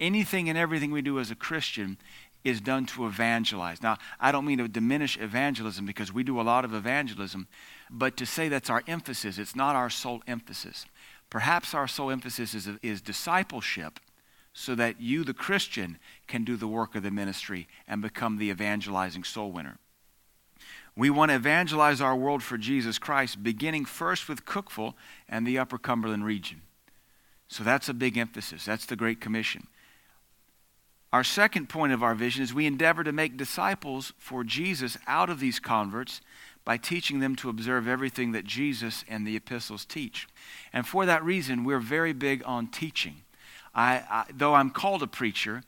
[0.00, 1.98] Anything and everything we do as a Christian
[2.44, 3.82] is done to evangelize.
[3.82, 7.48] Now, I don't mean to diminish evangelism because we do a lot of evangelism,
[7.90, 10.84] but to say that's our emphasis, it's not our sole emphasis.
[11.30, 13.98] Perhaps our sole emphasis is, is discipleship
[14.52, 18.50] so that you, the Christian, can do the work of the ministry and become the
[18.50, 19.78] evangelizing soul winner.
[20.96, 24.94] We want to evangelize our world for Jesus Christ, beginning first with Cookeville
[25.28, 26.62] and the Upper Cumberland region.
[27.48, 28.64] So that's a big emphasis.
[28.64, 29.66] That's the Great Commission.
[31.14, 35.30] Our second point of our vision is we endeavor to make disciples for Jesus out
[35.30, 36.20] of these converts
[36.64, 40.26] by teaching them to observe everything that Jesus and the epistles teach.
[40.72, 43.22] And for that reason, we're very big on teaching.
[43.76, 45.62] I, I, though I'm called a preacher,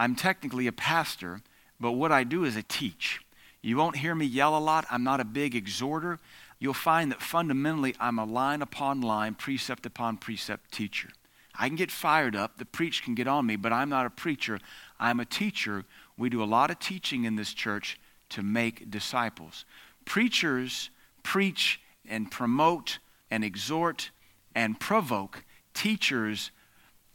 [0.00, 1.42] I'm technically a pastor,
[1.78, 3.20] but what I do is I teach.
[3.62, 4.84] You won't hear me yell a lot.
[4.90, 6.18] I'm not a big exhorter.
[6.58, 11.10] You'll find that fundamentally I'm a line upon line, precept upon precept teacher.
[11.54, 12.58] I can get fired up.
[12.58, 14.58] The preach can get on me, but I'm not a preacher.
[14.98, 15.84] I'm a teacher.
[16.16, 17.98] We do a lot of teaching in this church
[18.30, 19.64] to make disciples.
[20.04, 20.90] Preachers
[21.22, 22.98] preach and promote
[23.30, 24.10] and exhort
[24.54, 25.44] and provoke.
[25.74, 26.50] Teachers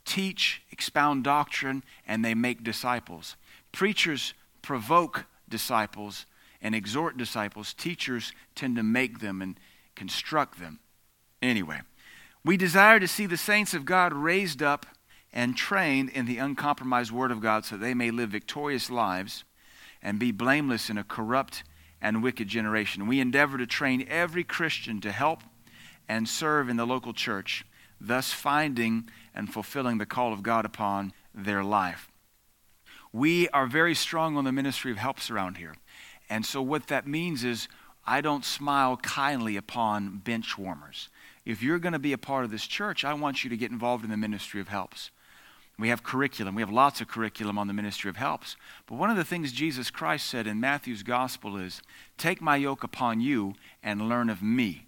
[0.05, 3.35] teach, expound doctrine, and they make disciples.
[3.71, 6.25] Preachers provoke disciples
[6.61, 9.59] and exhort disciples, teachers tend to make them and
[9.95, 10.79] construct them.
[11.41, 11.81] Anyway,
[12.43, 14.85] we desire to see the saints of God raised up
[15.33, 19.43] and trained in the uncompromised Word of God so they may live victorious lives
[20.01, 21.63] and be blameless in a corrupt
[22.01, 23.07] and wicked generation.
[23.07, 25.41] We endeavor to train every Christian to help
[26.07, 27.65] and serve in the local church,
[27.99, 32.09] thus finding and fulfilling the call of God upon their life.
[33.11, 35.75] We are very strong on the ministry of helps around here.
[36.29, 37.67] And so, what that means is,
[38.05, 41.09] I don't smile kindly upon bench warmers.
[41.47, 43.71] If you're going to be a part of this church, I want you to get
[43.71, 45.11] involved in the ministry of helps.
[45.79, 46.55] We have curriculum.
[46.55, 48.57] We have lots of curriculum on the ministry of helps.
[48.85, 51.81] But one of the things Jesus Christ said in Matthew's gospel is,
[52.17, 54.87] Take my yoke upon you and learn of me.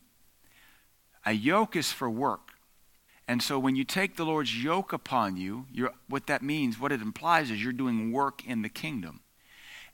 [1.25, 2.51] A yoke is for work.
[3.25, 5.65] And so when you take the Lord's yoke upon you,
[6.09, 9.21] what that means, what it implies is you're doing work in the kingdom.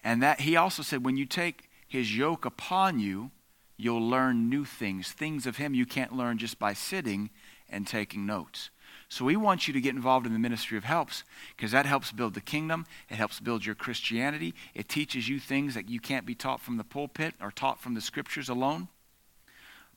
[0.04, 3.30] And that he also said, when you take his yoke upon you,
[3.78, 7.30] you'll learn new things, things of him you can't learn just by sitting
[7.70, 8.70] and taking notes.
[9.10, 11.24] So we want you to get involved in the ministry of helps
[11.56, 12.86] because that helps build the kingdom.
[13.10, 14.54] It helps build your Christianity.
[14.74, 17.94] It teaches you things that you can't be taught from the pulpit or taught from
[17.94, 18.88] the scriptures alone.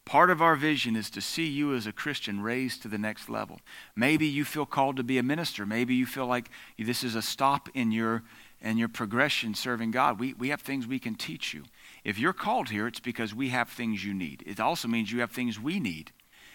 [0.04, 3.28] Part of our vision is to see you as a Christian raised to the next
[3.28, 3.60] level.
[3.94, 5.66] Maybe you feel called to be a minister.
[5.66, 8.22] Maybe you feel like this is a stop in your
[8.60, 10.18] in your progression serving God.
[10.18, 11.64] We, we have things we can teach you.
[12.08, 14.42] If you're called here, it's because we have things you need.
[14.46, 16.10] It also means you have things we need.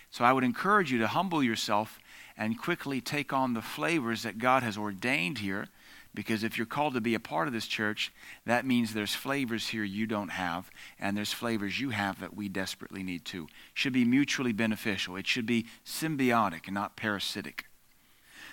[0.10, 2.00] So I would encourage you to humble yourself
[2.36, 5.68] and quickly take on the flavors that God has ordained here
[6.16, 8.12] because if you're called to be a part of this church,
[8.48, 12.50] that means there's flavors here you don't have, and there's flavors you have that we
[12.50, 13.48] desperately need too.
[13.76, 15.18] Should be mutually beneficial.
[15.18, 17.66] It should be symbiotic and not parasitic.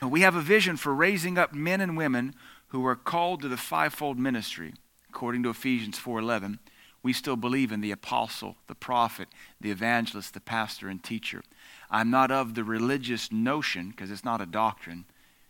[0.03, 2.35] We have a vision for raising up men and women
[2.69, 4.75] who are called to the fivefold ministry,
[5.09, 6.59] according to Ephesians 4:11.
[7.03, 9.29] We still believe in the apostle, the prophet,
[9.61, 11.43] the evangelist, the pastor, and teacher.
[11.91, 15.07] I'm not of the religious notion, because it's not a doctrine,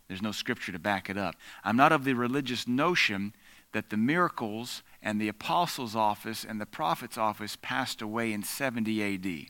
[0.07, 1.35] there's no scripture to back it up.
[1.63, 3.33] I'm not of the religious notion
[3.71, 9.15] that the miracles and the apostles' office and the prophet's office passed away in 70
[9.15, 9.47] AD.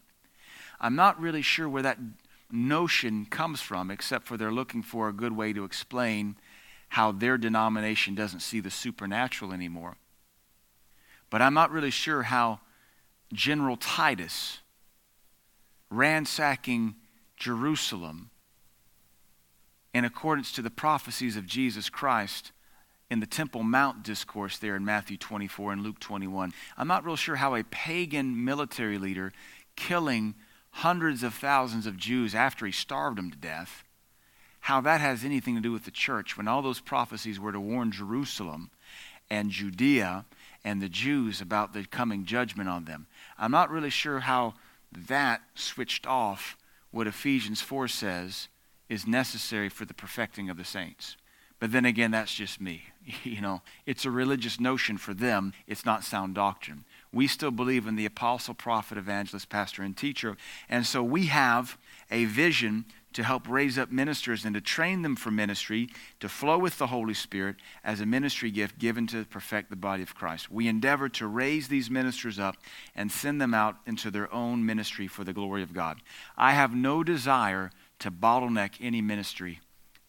[0.79, 1.97] I'm not really sure where that
[2.51, 6.35] notion comes from, except for they're looking for a good way to explain
[6.89, 9.95] how their denomination doesn't see the supernatural anymore.
[11.31, 12.59] But I'm not really sure how
[13.33, 14.59] General Titus,
[15.89, 16.95] ransacking
[17.37, 18.29] Jerusalem,
[19.93, 22.51] in accordance to the prophecies of Jesus Christ
[23.09, 26.53] in the Temple Mount discourse there in Matthew 24 and Luke 21.
[26.77, 29.33] I'm not real sure how a pagan military leader
[29.75, 30.35] killing
[30.71, 33.83] hundreds of thousands of Jews after he starved them to death,
[34.61, 37.59] how that has anything to do with the church when all those prophecies were to
[37.59, 38.69] warn Jerusalem
[39.29, 40.25] and Judea
[40.63, 43.07] and the Jews about the coming judgment on them.
[43.37, 44.53] I'm not really sure how
[45.07, 46.57] that switched off
[46.91, 48.49] what Ephesians 4 says
[48.89, 51.15] is necessary for the perfecting of the saints.
[51.59, 52.83] But then again, that's just me.
[53.23, 56.85] You know, it's a religious notion for them, it's not sound doctrine.
[57.11, 60.37] We still believe in the apostle, prophet, evangelist, pastor, and teacher.
[60.69, 61.79] And so we have
[62.11, 66.57] a vision to help raise up ministers and to train them for ministry, to flow
[66.57, 70.51] with the Holy Spirit as a ministry gift given to perfect the body of Christ.
[70.51, 72.57] We endeavor to raise these ministers up
[72.95, 76.01] and send them out into their own ministry for the glory of God.
[76.37, 79.59] I have no desire to bottleneck any ministry,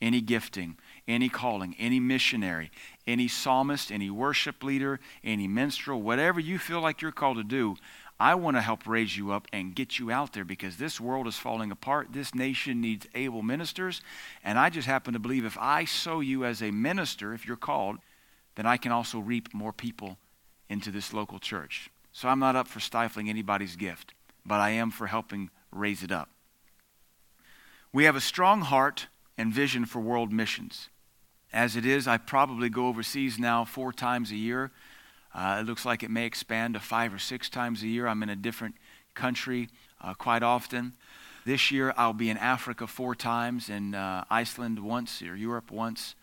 [0.00, 2.70] any gifting, any calling, any missionary,
[3.06, 7.76] any psalmist, any worship leader, any minstrel, whatever you feel like you're called to do.
[8.22, 11.26] I want to help raise you up and get you out there because this world
[11.26, 12.12] is falling apart.
[12.12, 14.00] This nation needs able ministers.
[14.44, 17.56] And I just happen to believe if I sow you as a minister, if you're
[17.56, 17.98] called,
[18.54, 20.18] then I can also reap more people
[20.68, 21.90] into this local church.
[22.12, 24.14] So I'm not up for stifling anybody's gift,
[24.46, 26.30] but I am for helping raise it up.
[27.92, 30.90] We have a strong heart and vision for world missions.
[31.52, 34.70] As it is, I probably go overseas now four times a year.
[35.34, 38.06] Uh, it looks like it may expand to five or six times a year.
[38.06, 38.74] I'm in a different
[39.14, 39.68] country
[40.00, 40.92] uh, quite often.
[41.44, 46.14] This year, I'll be in Africa four times, in uh, Iceland once, or Europe once.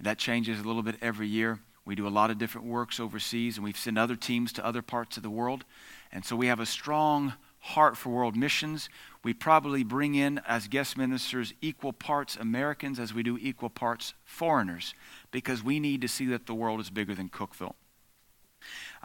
[0.00, 1.58] That changes a little bit every year.
[1.84, 4.82] We do a lot of different works overseas, and we've sent other teams to other
[4.82, 5.64] parts of the world.
[6.12, 8.88] And so we have a strong heart for world missions.
[9.22, 14.14] We probably bring in as guest ministers equal parts Americans as we do equal parts
[14.24, 14.94] foreigners
[15.30, 17.74] because we need to see that the world is bigger than Cookeville.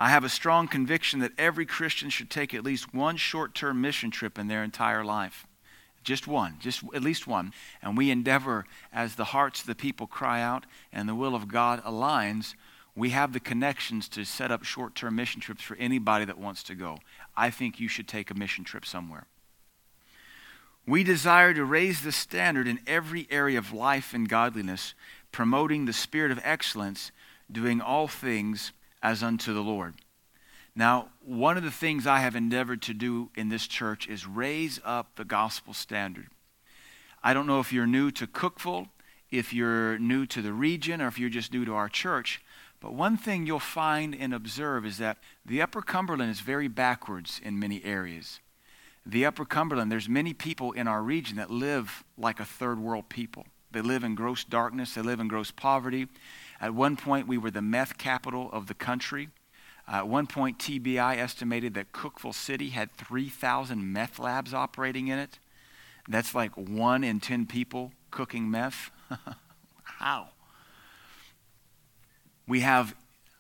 [0.01, 3.81] I have a strong conviction that every Christian should take at least one short term
[3.81, 5.45] mission trip in their entire life.
[6.05, 7.51] Just one, just at least one.
[7.81, 11.49] And we endeavor, as the hearts of the people cry out and the will of
[11.49, 12.53] God aligns,
[12.95, 16.63] we have the connections to set up short term mission trips for anybody that wants
[16.63, 16.99] to go.
[17.35, 19.27] I think you should take a mission trip somewhere.
[20.87, 24.93] We desire to raise the standard in every area of life and godliness,
[25.33, 27.11] promoting the spirit of excellence,
[27.51, 29.95] doing all things as unto the Lord.
[30.75, 34.79] Now, one of the things I have endeavored to do in this church is raise
[34.85, 36.27] up the gospel standard.
[37.23, 38.89] I don't know if you're new to Cookeville,
[39.31, 42.41] if you're new to the region, or if you're just new to our church,
[42.79, 47.41] but one thing you'll find and observe is that the Upper Cumberland is very backwards
[47.43, 48.39] in many areas.
[49.05, 53.09] The Upper Cumberland, there's many people in our region that live like a third world
[53.09, 53.45] people.
[53.71, 56.07] They live in gross darkness, they live in gross poverty.
[56.61, 59.29] At one point, we were the meth capital of the country.
[59.87, 65.19] Uh, at one point, TBI estimated that Cookeville City had 3,000 meth labs operating in
[65.19, 65.39] it.
[66.07, 68.91] That's like one in 10 people cooking meth.
[69.83, 70.29] How?
[72.47, 72.95] We have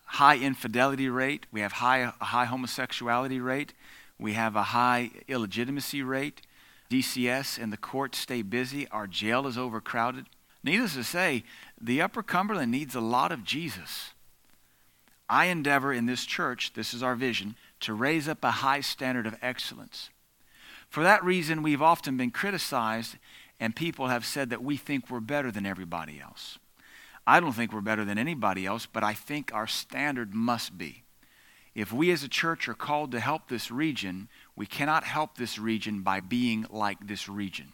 [0.05, 1.45] high infidelity rate.
[1.51, 3.73] We have high, a high homosexuality rate.
[4.19, 6.41] We have a high illegitimacy rate.
[6.89, 8.87] DCS and the courts stay busy.
[8.89, 10.25] Our jail is overcrowded.
[10.63, 11.43] Needless to say,
[11.81, 14.11] the Upper Cumberland needs a lot of Jesus.
[15.29, 19.27] I endeavor in this church, this is our vision, to raise up a high standard
[19.27, 20.09] of excellence.
[20.89, 23.17] For that reason, we've often been criticized,
[23.59, 26.57] and people have said that we think we're better than everybody else.
[27.27, 31.03] I don't think we're better than anybody else, but I think our standard must be.
[31.75, 35.59] If we as a church are called to help this region, we cannot help this
[35.59, 37.73] region by being like this region.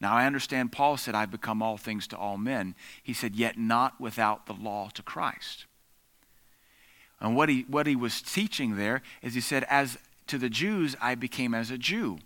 [0.00, 2.74] Now, I understand Paul said, I've become all things to all men.
[3.02, 5.66] He said, yet not without the law to Christ.
[7.20, 10.96] And what he, what he was teaching there is he said, As to the Jews,
[11.00, 12.18] I became as a Jew.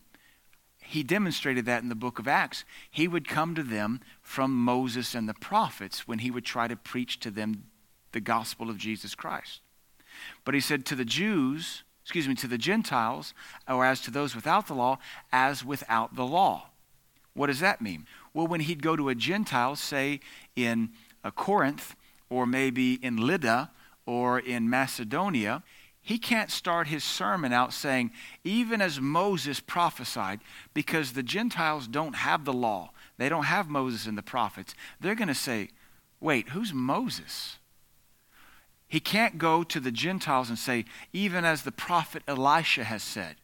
[0.81, 2.65] He demonstrated that in the book of Acts.
[2.91, 6.77] He would come to them from Moses and the prophets when he would try to
[6.77, 7.65] preach to them
[8.13, 9.61] the gospel of Jesus Christ.
[10.45, 13.35] But he said, To the Jews, excuse me, to the Gentiles,
[13.67, 14.99] or as to those without the law,
[15.33, 16.69] as without the law.
[17.35, 18.07] What does that mean?
[18.33, 20.21] Well, when he'd go to a Gentile, say
[20.57, 20.91] in
[21.23, 21.95] uh, Corinth,
[22.31, 23.71] or maybe in Lydda,
[24.07, 25.63] or in Macedonia,
[26.01, 28.11] he can't start his sermon out saying,
[28.45, 30.41] even as Moses prophesied,
[30.75, 32.91] because the Gentiles don't have the law.
[33.17, 34.75] They don't have Moses and the prophets.
[35.01, 35.71] They're going to say,
[36.21, 37.57] wait, who's Moses?
[38.87, 43.37] He can't go to the Gentiles and say, even as the prophet Elisha has said.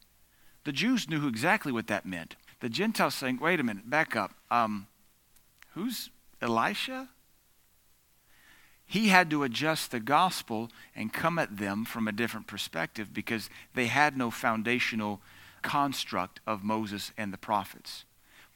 [0.65, 2.37] The Jews knew exactly what that meant.
[2.61, 4.33] The Gentiles saying, wait a minute, back up.
[4.51, 4.87] Um,
[5.75, 6.11] who's
[6.43, 7.09] Elisha?
[8.91, 13.49] he had to adjust the gospel and come at them from a different perspective because
[13.75, 15.21] they had no foundational
[15.63, 18.05] construct of Moses and the prophets.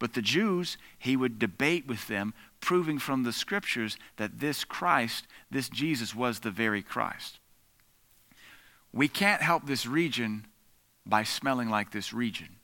[0.00, 5.28] But the Jews, he would debate with them, proving from the scriptures that this Christ,
[5.52, 7.38] this Jesus, was the very Christ.
[8.92, 10.46] We can't help this region
[11.06, 12.56] by smelling like this region.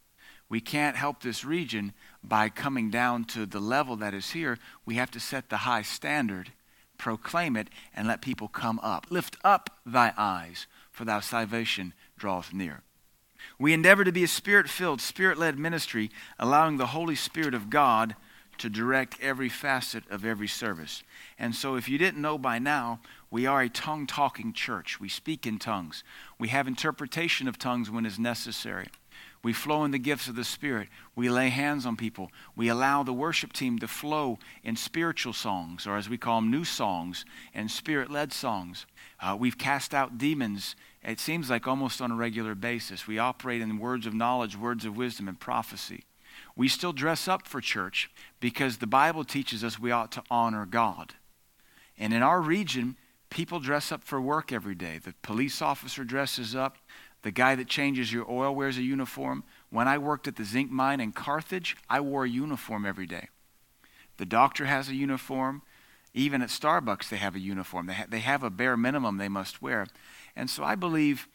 [0.51, 4.59] We can't help this region by coming down to the level that is here.
[4.85, 6.53] We have to set the high standard
[7.01, 9.07] proclaim it, and let people come up.
[9.11, 12.83] Lift up thy eyes, for thy salvation draweth near.
[13.59, 17.71] We endeavor to be a spirit filled, spirit led ministry, allowing the Holy Spirit of
[17.71, 18.15] God
[18.59, 21.03] to direct every facet of every service.
[21.39, 25.01] And so, if you didn't know by now, we are a tongue talking church.
[25.01, 26.05] We speak in tongues.
[26.39, 28.89] We have interpretation of tongues when is necessary.
[29.43, 30.89] We flow in the gifts of the Spirit.
[31.17, 32.31] We lay hands on people.
[32.55, 36.51] We allow the worship team to flow in spiritual songs, or as we call them,
[36.51, 37.25] new songs
[37.55, 38.85] and spirit led songs.
[39.19, 43.07] Uh, we've cast out demons, it seems like almost on a regular basis.
[43.07, 46.05] We operate in words of knowledge, words of wisdom, and prophecy.
[46.55, 50.67] We still dress up for church because the Bible teaches us we ought to honor
[50.67, 51.15] God.
[51.99, 52.97] And in our region,
[53.31, 54.99] people dress up for work every day.
[54.99, 56.77] The police officer dresses up,
[57.23, 59.45] the guy that changes your oil wears a uniform.
[59.71, 63.29] When I worked at the zinc mine in Carthage, I wore a uniform every day.
[64.17, 65.63] The doctor has a uniform.
[66.13, 67.87] Even at Starbucks, they have a uniform.
[67.87, 69.87] They, ha- they have a bare minimum they must wear.
[70.35, 71.29] And so I believe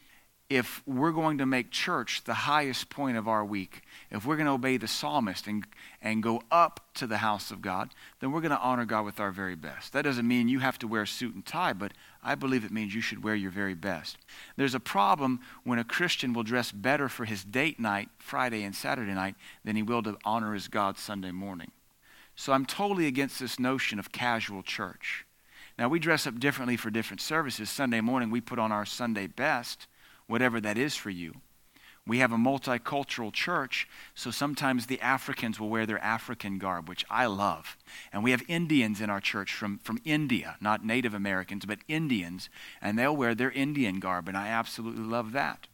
[0.50, 3.82] if we're going to make church the highest point of our week,
[4.12, 5.66] if we're going to obey the psalmist and,
[6.04, 7.90] and go up to the house of God,
[8.20, 9.92] then we're going to honor God with our very best.
[9.94, 11.94] That doesn't mean you have to wear a suit and tie, but
[12.24, 14.18] I believe it means you should wear your very best.
[14.56, 18.76] There's a problem when a Christian will dress better for his date night, Friday and
[18.76, 21.72] Saturday night, than he will to honor his God Sunday morning.
[22.36, 25.26] So I'm totally against this notion of casual church.
[25.80, 27.70] Now, we dress up differently for different services.
[27.70, 29.88] Sunday morning, we put on our Sunday best
[30.28, 31.36] whatever that is for you.
[32.08, 37.04] We have a multicultural church, so sometimes the Africans will wear their African garb, which
[37.10, 37.78] I love.
[38.14, 42.48] And we have Indians in our church from, from India, not Native Americans, but Indians,
[42.80, 45.68] and they'll wear their Indian garb, and I absolutely love that.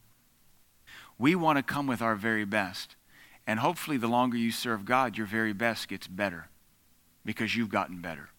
[1.18, 2.96] We want to come with our very best.
[3.46, 6.48] And hopefully, the longer you serve God, your very best gets better
[7.24, 8.30] because you've gotten better.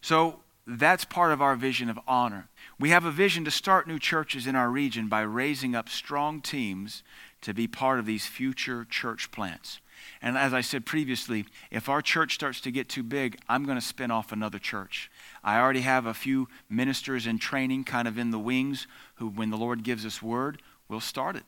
[0.00, 2.48] So, that's part of our vision of honor.
[2.78, 6.40] We have a vision to start new churches in our region by raising up strong
[6.40, 7.02] teams
[7.40, 9.80] to be part of these future church plants.
[10.20, 13.78] And as I said previously, if our church starts to get too big, I'm going
[13.78, 15.10] to spin off another church.
[15.42, 18.86] I already have a few ministers in training, kind of in the wings,
[19.16, 21.44] who, when the Lord gives us word, we'll start it.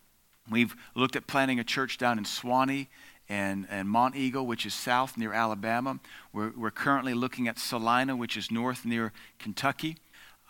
[0.51, 2.89] We've looked at planting a church down in Sewanee
[3.29, 5.99] and, and Monteagle, which is south near Alabama.
[6.33, 9.97] We're, we're currently looking at Celina, which is north near Kentucky.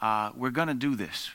[0.01, 1.31] Uh, we're going to do this.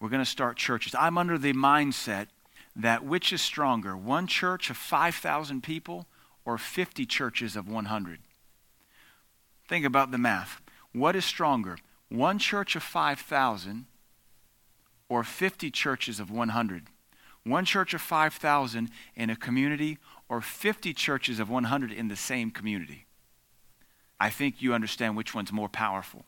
[0.00, 0.94] We're going to start churches.
[0.94, 2.28] I'm under the mindset
[2.74, 6.06] that which is stronger, one church of 5,000 people
[6.44, 8.20] or 50 churches of 100?
[9.68, 10.60] Think about the math.
[10.92, 11.76] What is stronger,
[12.08, 13.86] one church of 5,000
[15.08, 16.86] or 50 churches of 100?
[17.44, 19.98] one church of 5,000 in a community
[20.30, 23.04] or 50 churches of 100 in the same community.
[24.20, 26.24] I think you understand which one's more powerful.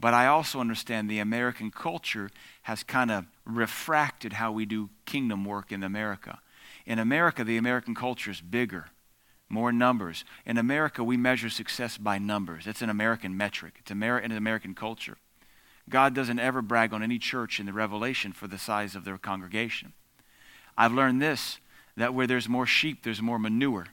[0.00, 2.30] But I also understand the American culture
[2.62, 6.40] has kind of refracted how we do kingdom work in America.
[6.86, 8.86] In America, the American culture is bigger,
[9.50, 10.24] more numbers.
[10.46, 12.66] In America, we measure success by numbers.
[12.66, 15.18] It's an American metric, it's an American culture.
[15.90, 19.18] God doesn't ever brag on any church in the Revelation for the size of their
[19.18, 19.92] congregation.
[20.76, 21.58] I've learned this
[21.96, 23.86] that where there's more sheep, there's more manure.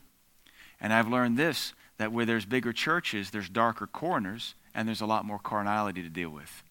[0.79, 5.05] And I've learned this that where there's bigger churches, there's darker corners, and there's a
[5.05, 6.63] lot more carnality to deal with.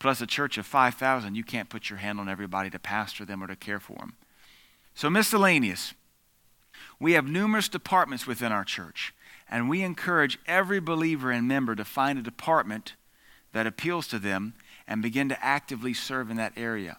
[0.00, 3.42] Plus, a church of 5,000, you can't put your hand on everybody to pastor them
[3.42, 4.14] or to care for them.
[4.94, 5.94] So, miscellaneous.
[6.98, 9.14] We have numerous departments within our church,
[9.48, 12.94] and we encourage every believer and member to find a department
[13.52, 14.54] that appeals to them
[14.86, 16.98] and begin to actively serve in that area.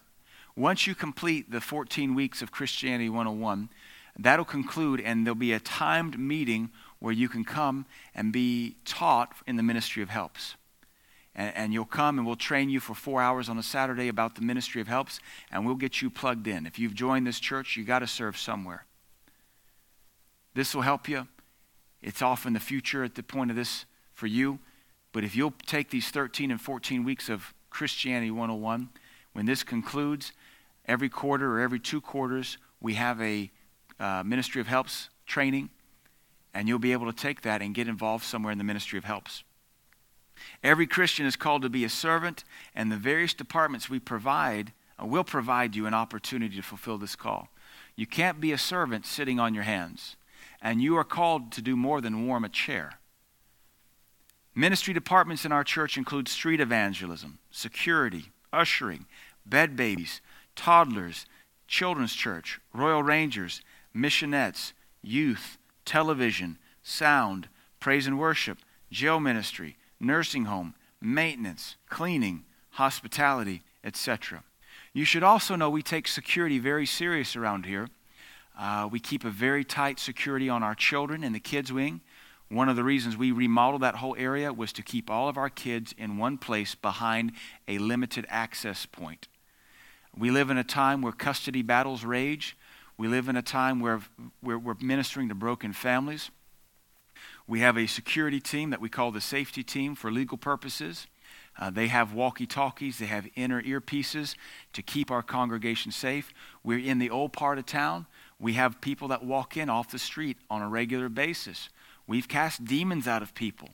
[0.56, 3.68] Once you complete the 14 weeks of Christianity 101,
[4.18, 7.84] that'll conclude, and there'll be a timed meeting where you can come
[8.14, 10.54] and be taught in the ministry of helps.
[11.34, 14.34] And, and, you'll come and we'll train you for four hours on a Saturday about
[14.34, 15.20] the ministry of helps,
[15.52, 16.64] and we'll get you plugged in.
[16.64, 18.86] If you've joined this church, you got to serve somewhere.
[20.54, 21.28] This will help you.
[22.00, 23.84] It's off in the future at the point of this
[24.14, 24.58] for you.
[25.12, 28.88] But if you'll take these 13 and 14 weeks of Christianity 101,
[29.34, 30.32] when this concludes,
[30.86, 33.50] every quarter or every two quarters, we have a
[33.98, 35.70] uh, Ministry of Helps training,
[36.54, 39.04] and you'll be able to take that and get involved somewhere in the Ministry of
[39.04, 39.42] Helps.
[40.62, 45.06] Every Christian is called to be a servant, and the various departments we provide uh,
[45.06, 47.48] will provide you an opportunity to fulfill this call.
[47.96, 50.16] You can't be a servant sitting on your hands,
[50.60, 52.98] and you are called to do more than warm a chair.
[54.54, 59.06] Ministry departments in our church include street evangelism, security, ushering,
[59.44, 60.20] bed babies,
[60.56, 61.26] toddlers,
[61.68, 63.60] children's church, Royal Rangers,
[63.94, 67.48] missionettes, youth, television, sound,
[67.80, 68.58] praise and worship,
[68.90, 74.42] jail ministry, nursing home, maintenance, cleaning, hospitality, etc.
[74.92, 77.88] You should also know we take security very serious around here.
[78.58, 82.00] Uh, we keep a very tight security on our children in the kids' wing.
[82.48, 85.50] One of the reasons we remodeled that whole area was to keep all of our
[85.50, 87.32] kids in one place behind
[87.66, 89.28] a limited access point.
[90.18, 92.56] We live in a time where custody battles rage.
[92.96, 94.00] We live in a time where,
[94.40, 96.30] where we're ministering to broken families.
[97.46, 101.06] We have a security team that we call the safety team for legal purposes.
[101.58, 104.34] Uh, they have walkie talkies, they have inner earpieces
[104.72, 106.32] to keep our congregation safe.
[106.62, 108.06] We're in the old part of town.
[108.38, 111.70] We have people that walk in off the street on a regular basis.
[112.06, 113.70] We've cast demons out of people.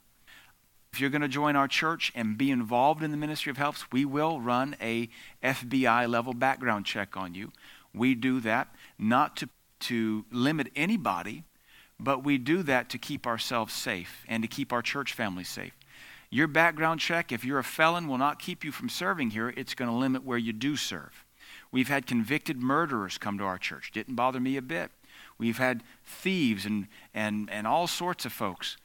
[0.92, 3.90] If you're going to join our church and be involved in the ministry of helps,
[3.90, 5.08] we will run a
[5.42, 7.50] FBI level background check on you.
[7.94, 8.68] We do that
[8.98, 9.48] not to,
[9.80, 11.44] to limit anybody,
[11.98, 15.72] but we do that to keep ourselves safe and to keep our church family safe.
[16.28, 19.48] Your background check, if you're a felon, will not keep you from serving here.
[19.56, 21.24] It's going to limit where you do serve.
[21.70, 23.92] We've had convicted murderers come to our church.
[23.92, 24.90] Didn't bother me a bit.
[25.38, 28.76] We've had thieves and, and, and all sorts of folks.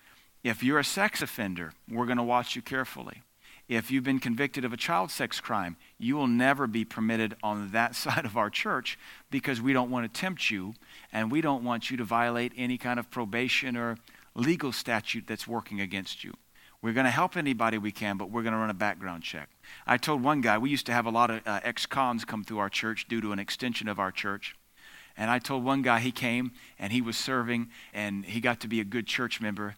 [0.47, 3.21] If you're a sex offender, we're going to watch you carefully.
[3.67, 7.71] If you've been convicted of a child sex crime, you will never be permitted on
[7.71, 8.97] that side of our church
[9.29, 10.73] because we don't want to tempt you
[11.11, 13.97] and we don't want you to violate any kind of probation or
[14.35, 16.33] legal statute that's working against you.
[16.81, 19.49] We're going to help anybody we can, but we're going to run a background check.
[19.85, 22.45] I told one guy, we used to have a lot of uh, ex cons come
[22.45, 24.55] through our church due to an extension of our church.
[25.17, 28.69] And I told one guy he came and he was serving and he got to
[28.69, 29.75] be a good church member.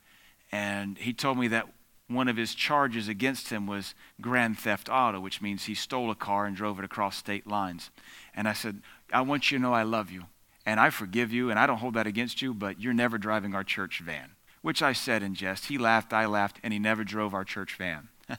[0.52, 1.68] And he told me that
[2.08, 6.16] one of his charges against him was grand theft auto, which means he stole a
[6.16, 7.92] car and drove it across state lines.
[8.36, 8.82] And I said,
[9.14, 10.24] I want you to know I love you
[10.66, 13.54] and I forgive you and I don't hold that against you, but you're never driving
[13.54, 14.32] our church van,
[14.62, 15.68] which I said in jest.
[15.68, 18.10] He laughed, I laughed, and he never drove our church van.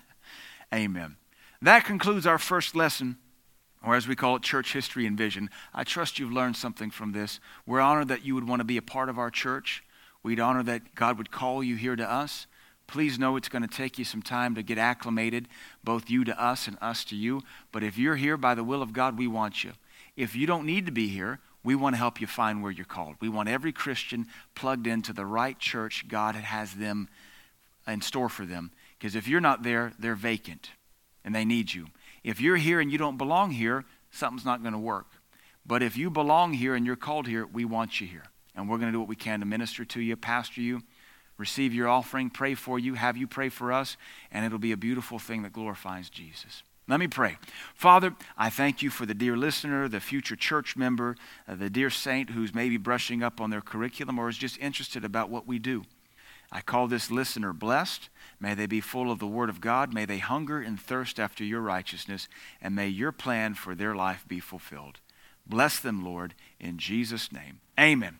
[0.75, 1.17] Amen.
[1.63, 3.19] That concludes our first lesson
[3.83, 5.49] or as we call it, church history and vision.
[5.73, 7.41] I trust you've learned something from this.
[7.65, 9.83] We're honored that you would want to be a part of our church.
[10.23, 12.47] We'd honor that God would call you here to us.
[12.87, 15.49] Please know it's going to take you some time to get acclimated,
[15.85, 17.43] both you to us and us to you.
[17.73, 19.73] But if you're here by the will of God, we want you.
[20.16, 22.85] If you don't need to be here, we want to help you find where you're
[22.85, 23.16] called.
[23.21, 27.09] We want every Christian plugged into the right church God has them
[27.87, 28.73] in store for them.
[28.99, 30.71] Because if you're not there, they're vacant
[31.25, 31.87] and they need you.
[32.25, 35.07] If you're here and you don't belong here, something's not going to work.
[35.64, 38.25] But if you belong here and you're called here, we want you here.
[38.55, 40.83] And we're going to do what we can to minister to you, pastor you,
[41.37, 43.97] receive your offering, pray for you, have you pray for us,
[44.31, 46.63] and it'll be a beautiful thing that glorifies Jesus.
[46.89, 47.37] Let me pray.
[47.75, 51.89] Father, I thank you for the dear listener, the future church member, uh, the dear
[51.89, 55.61] saint who's maybe brushing up on their curriculum or is just interested about what we
[55.61, 55.85] do.
[56.51, 58.09] I call this listener blessed.
[58.41, 59.95] May they be full of the Word of God.
[59.95, 62.27] May they hunger and thirst after your righteousness,
[62.61, 64.99] and may your plan for their life be fulfilled.
[65.47, 67.61] Bless them, Lord, in Jesus' name.
[67.79, 68.19] Amen.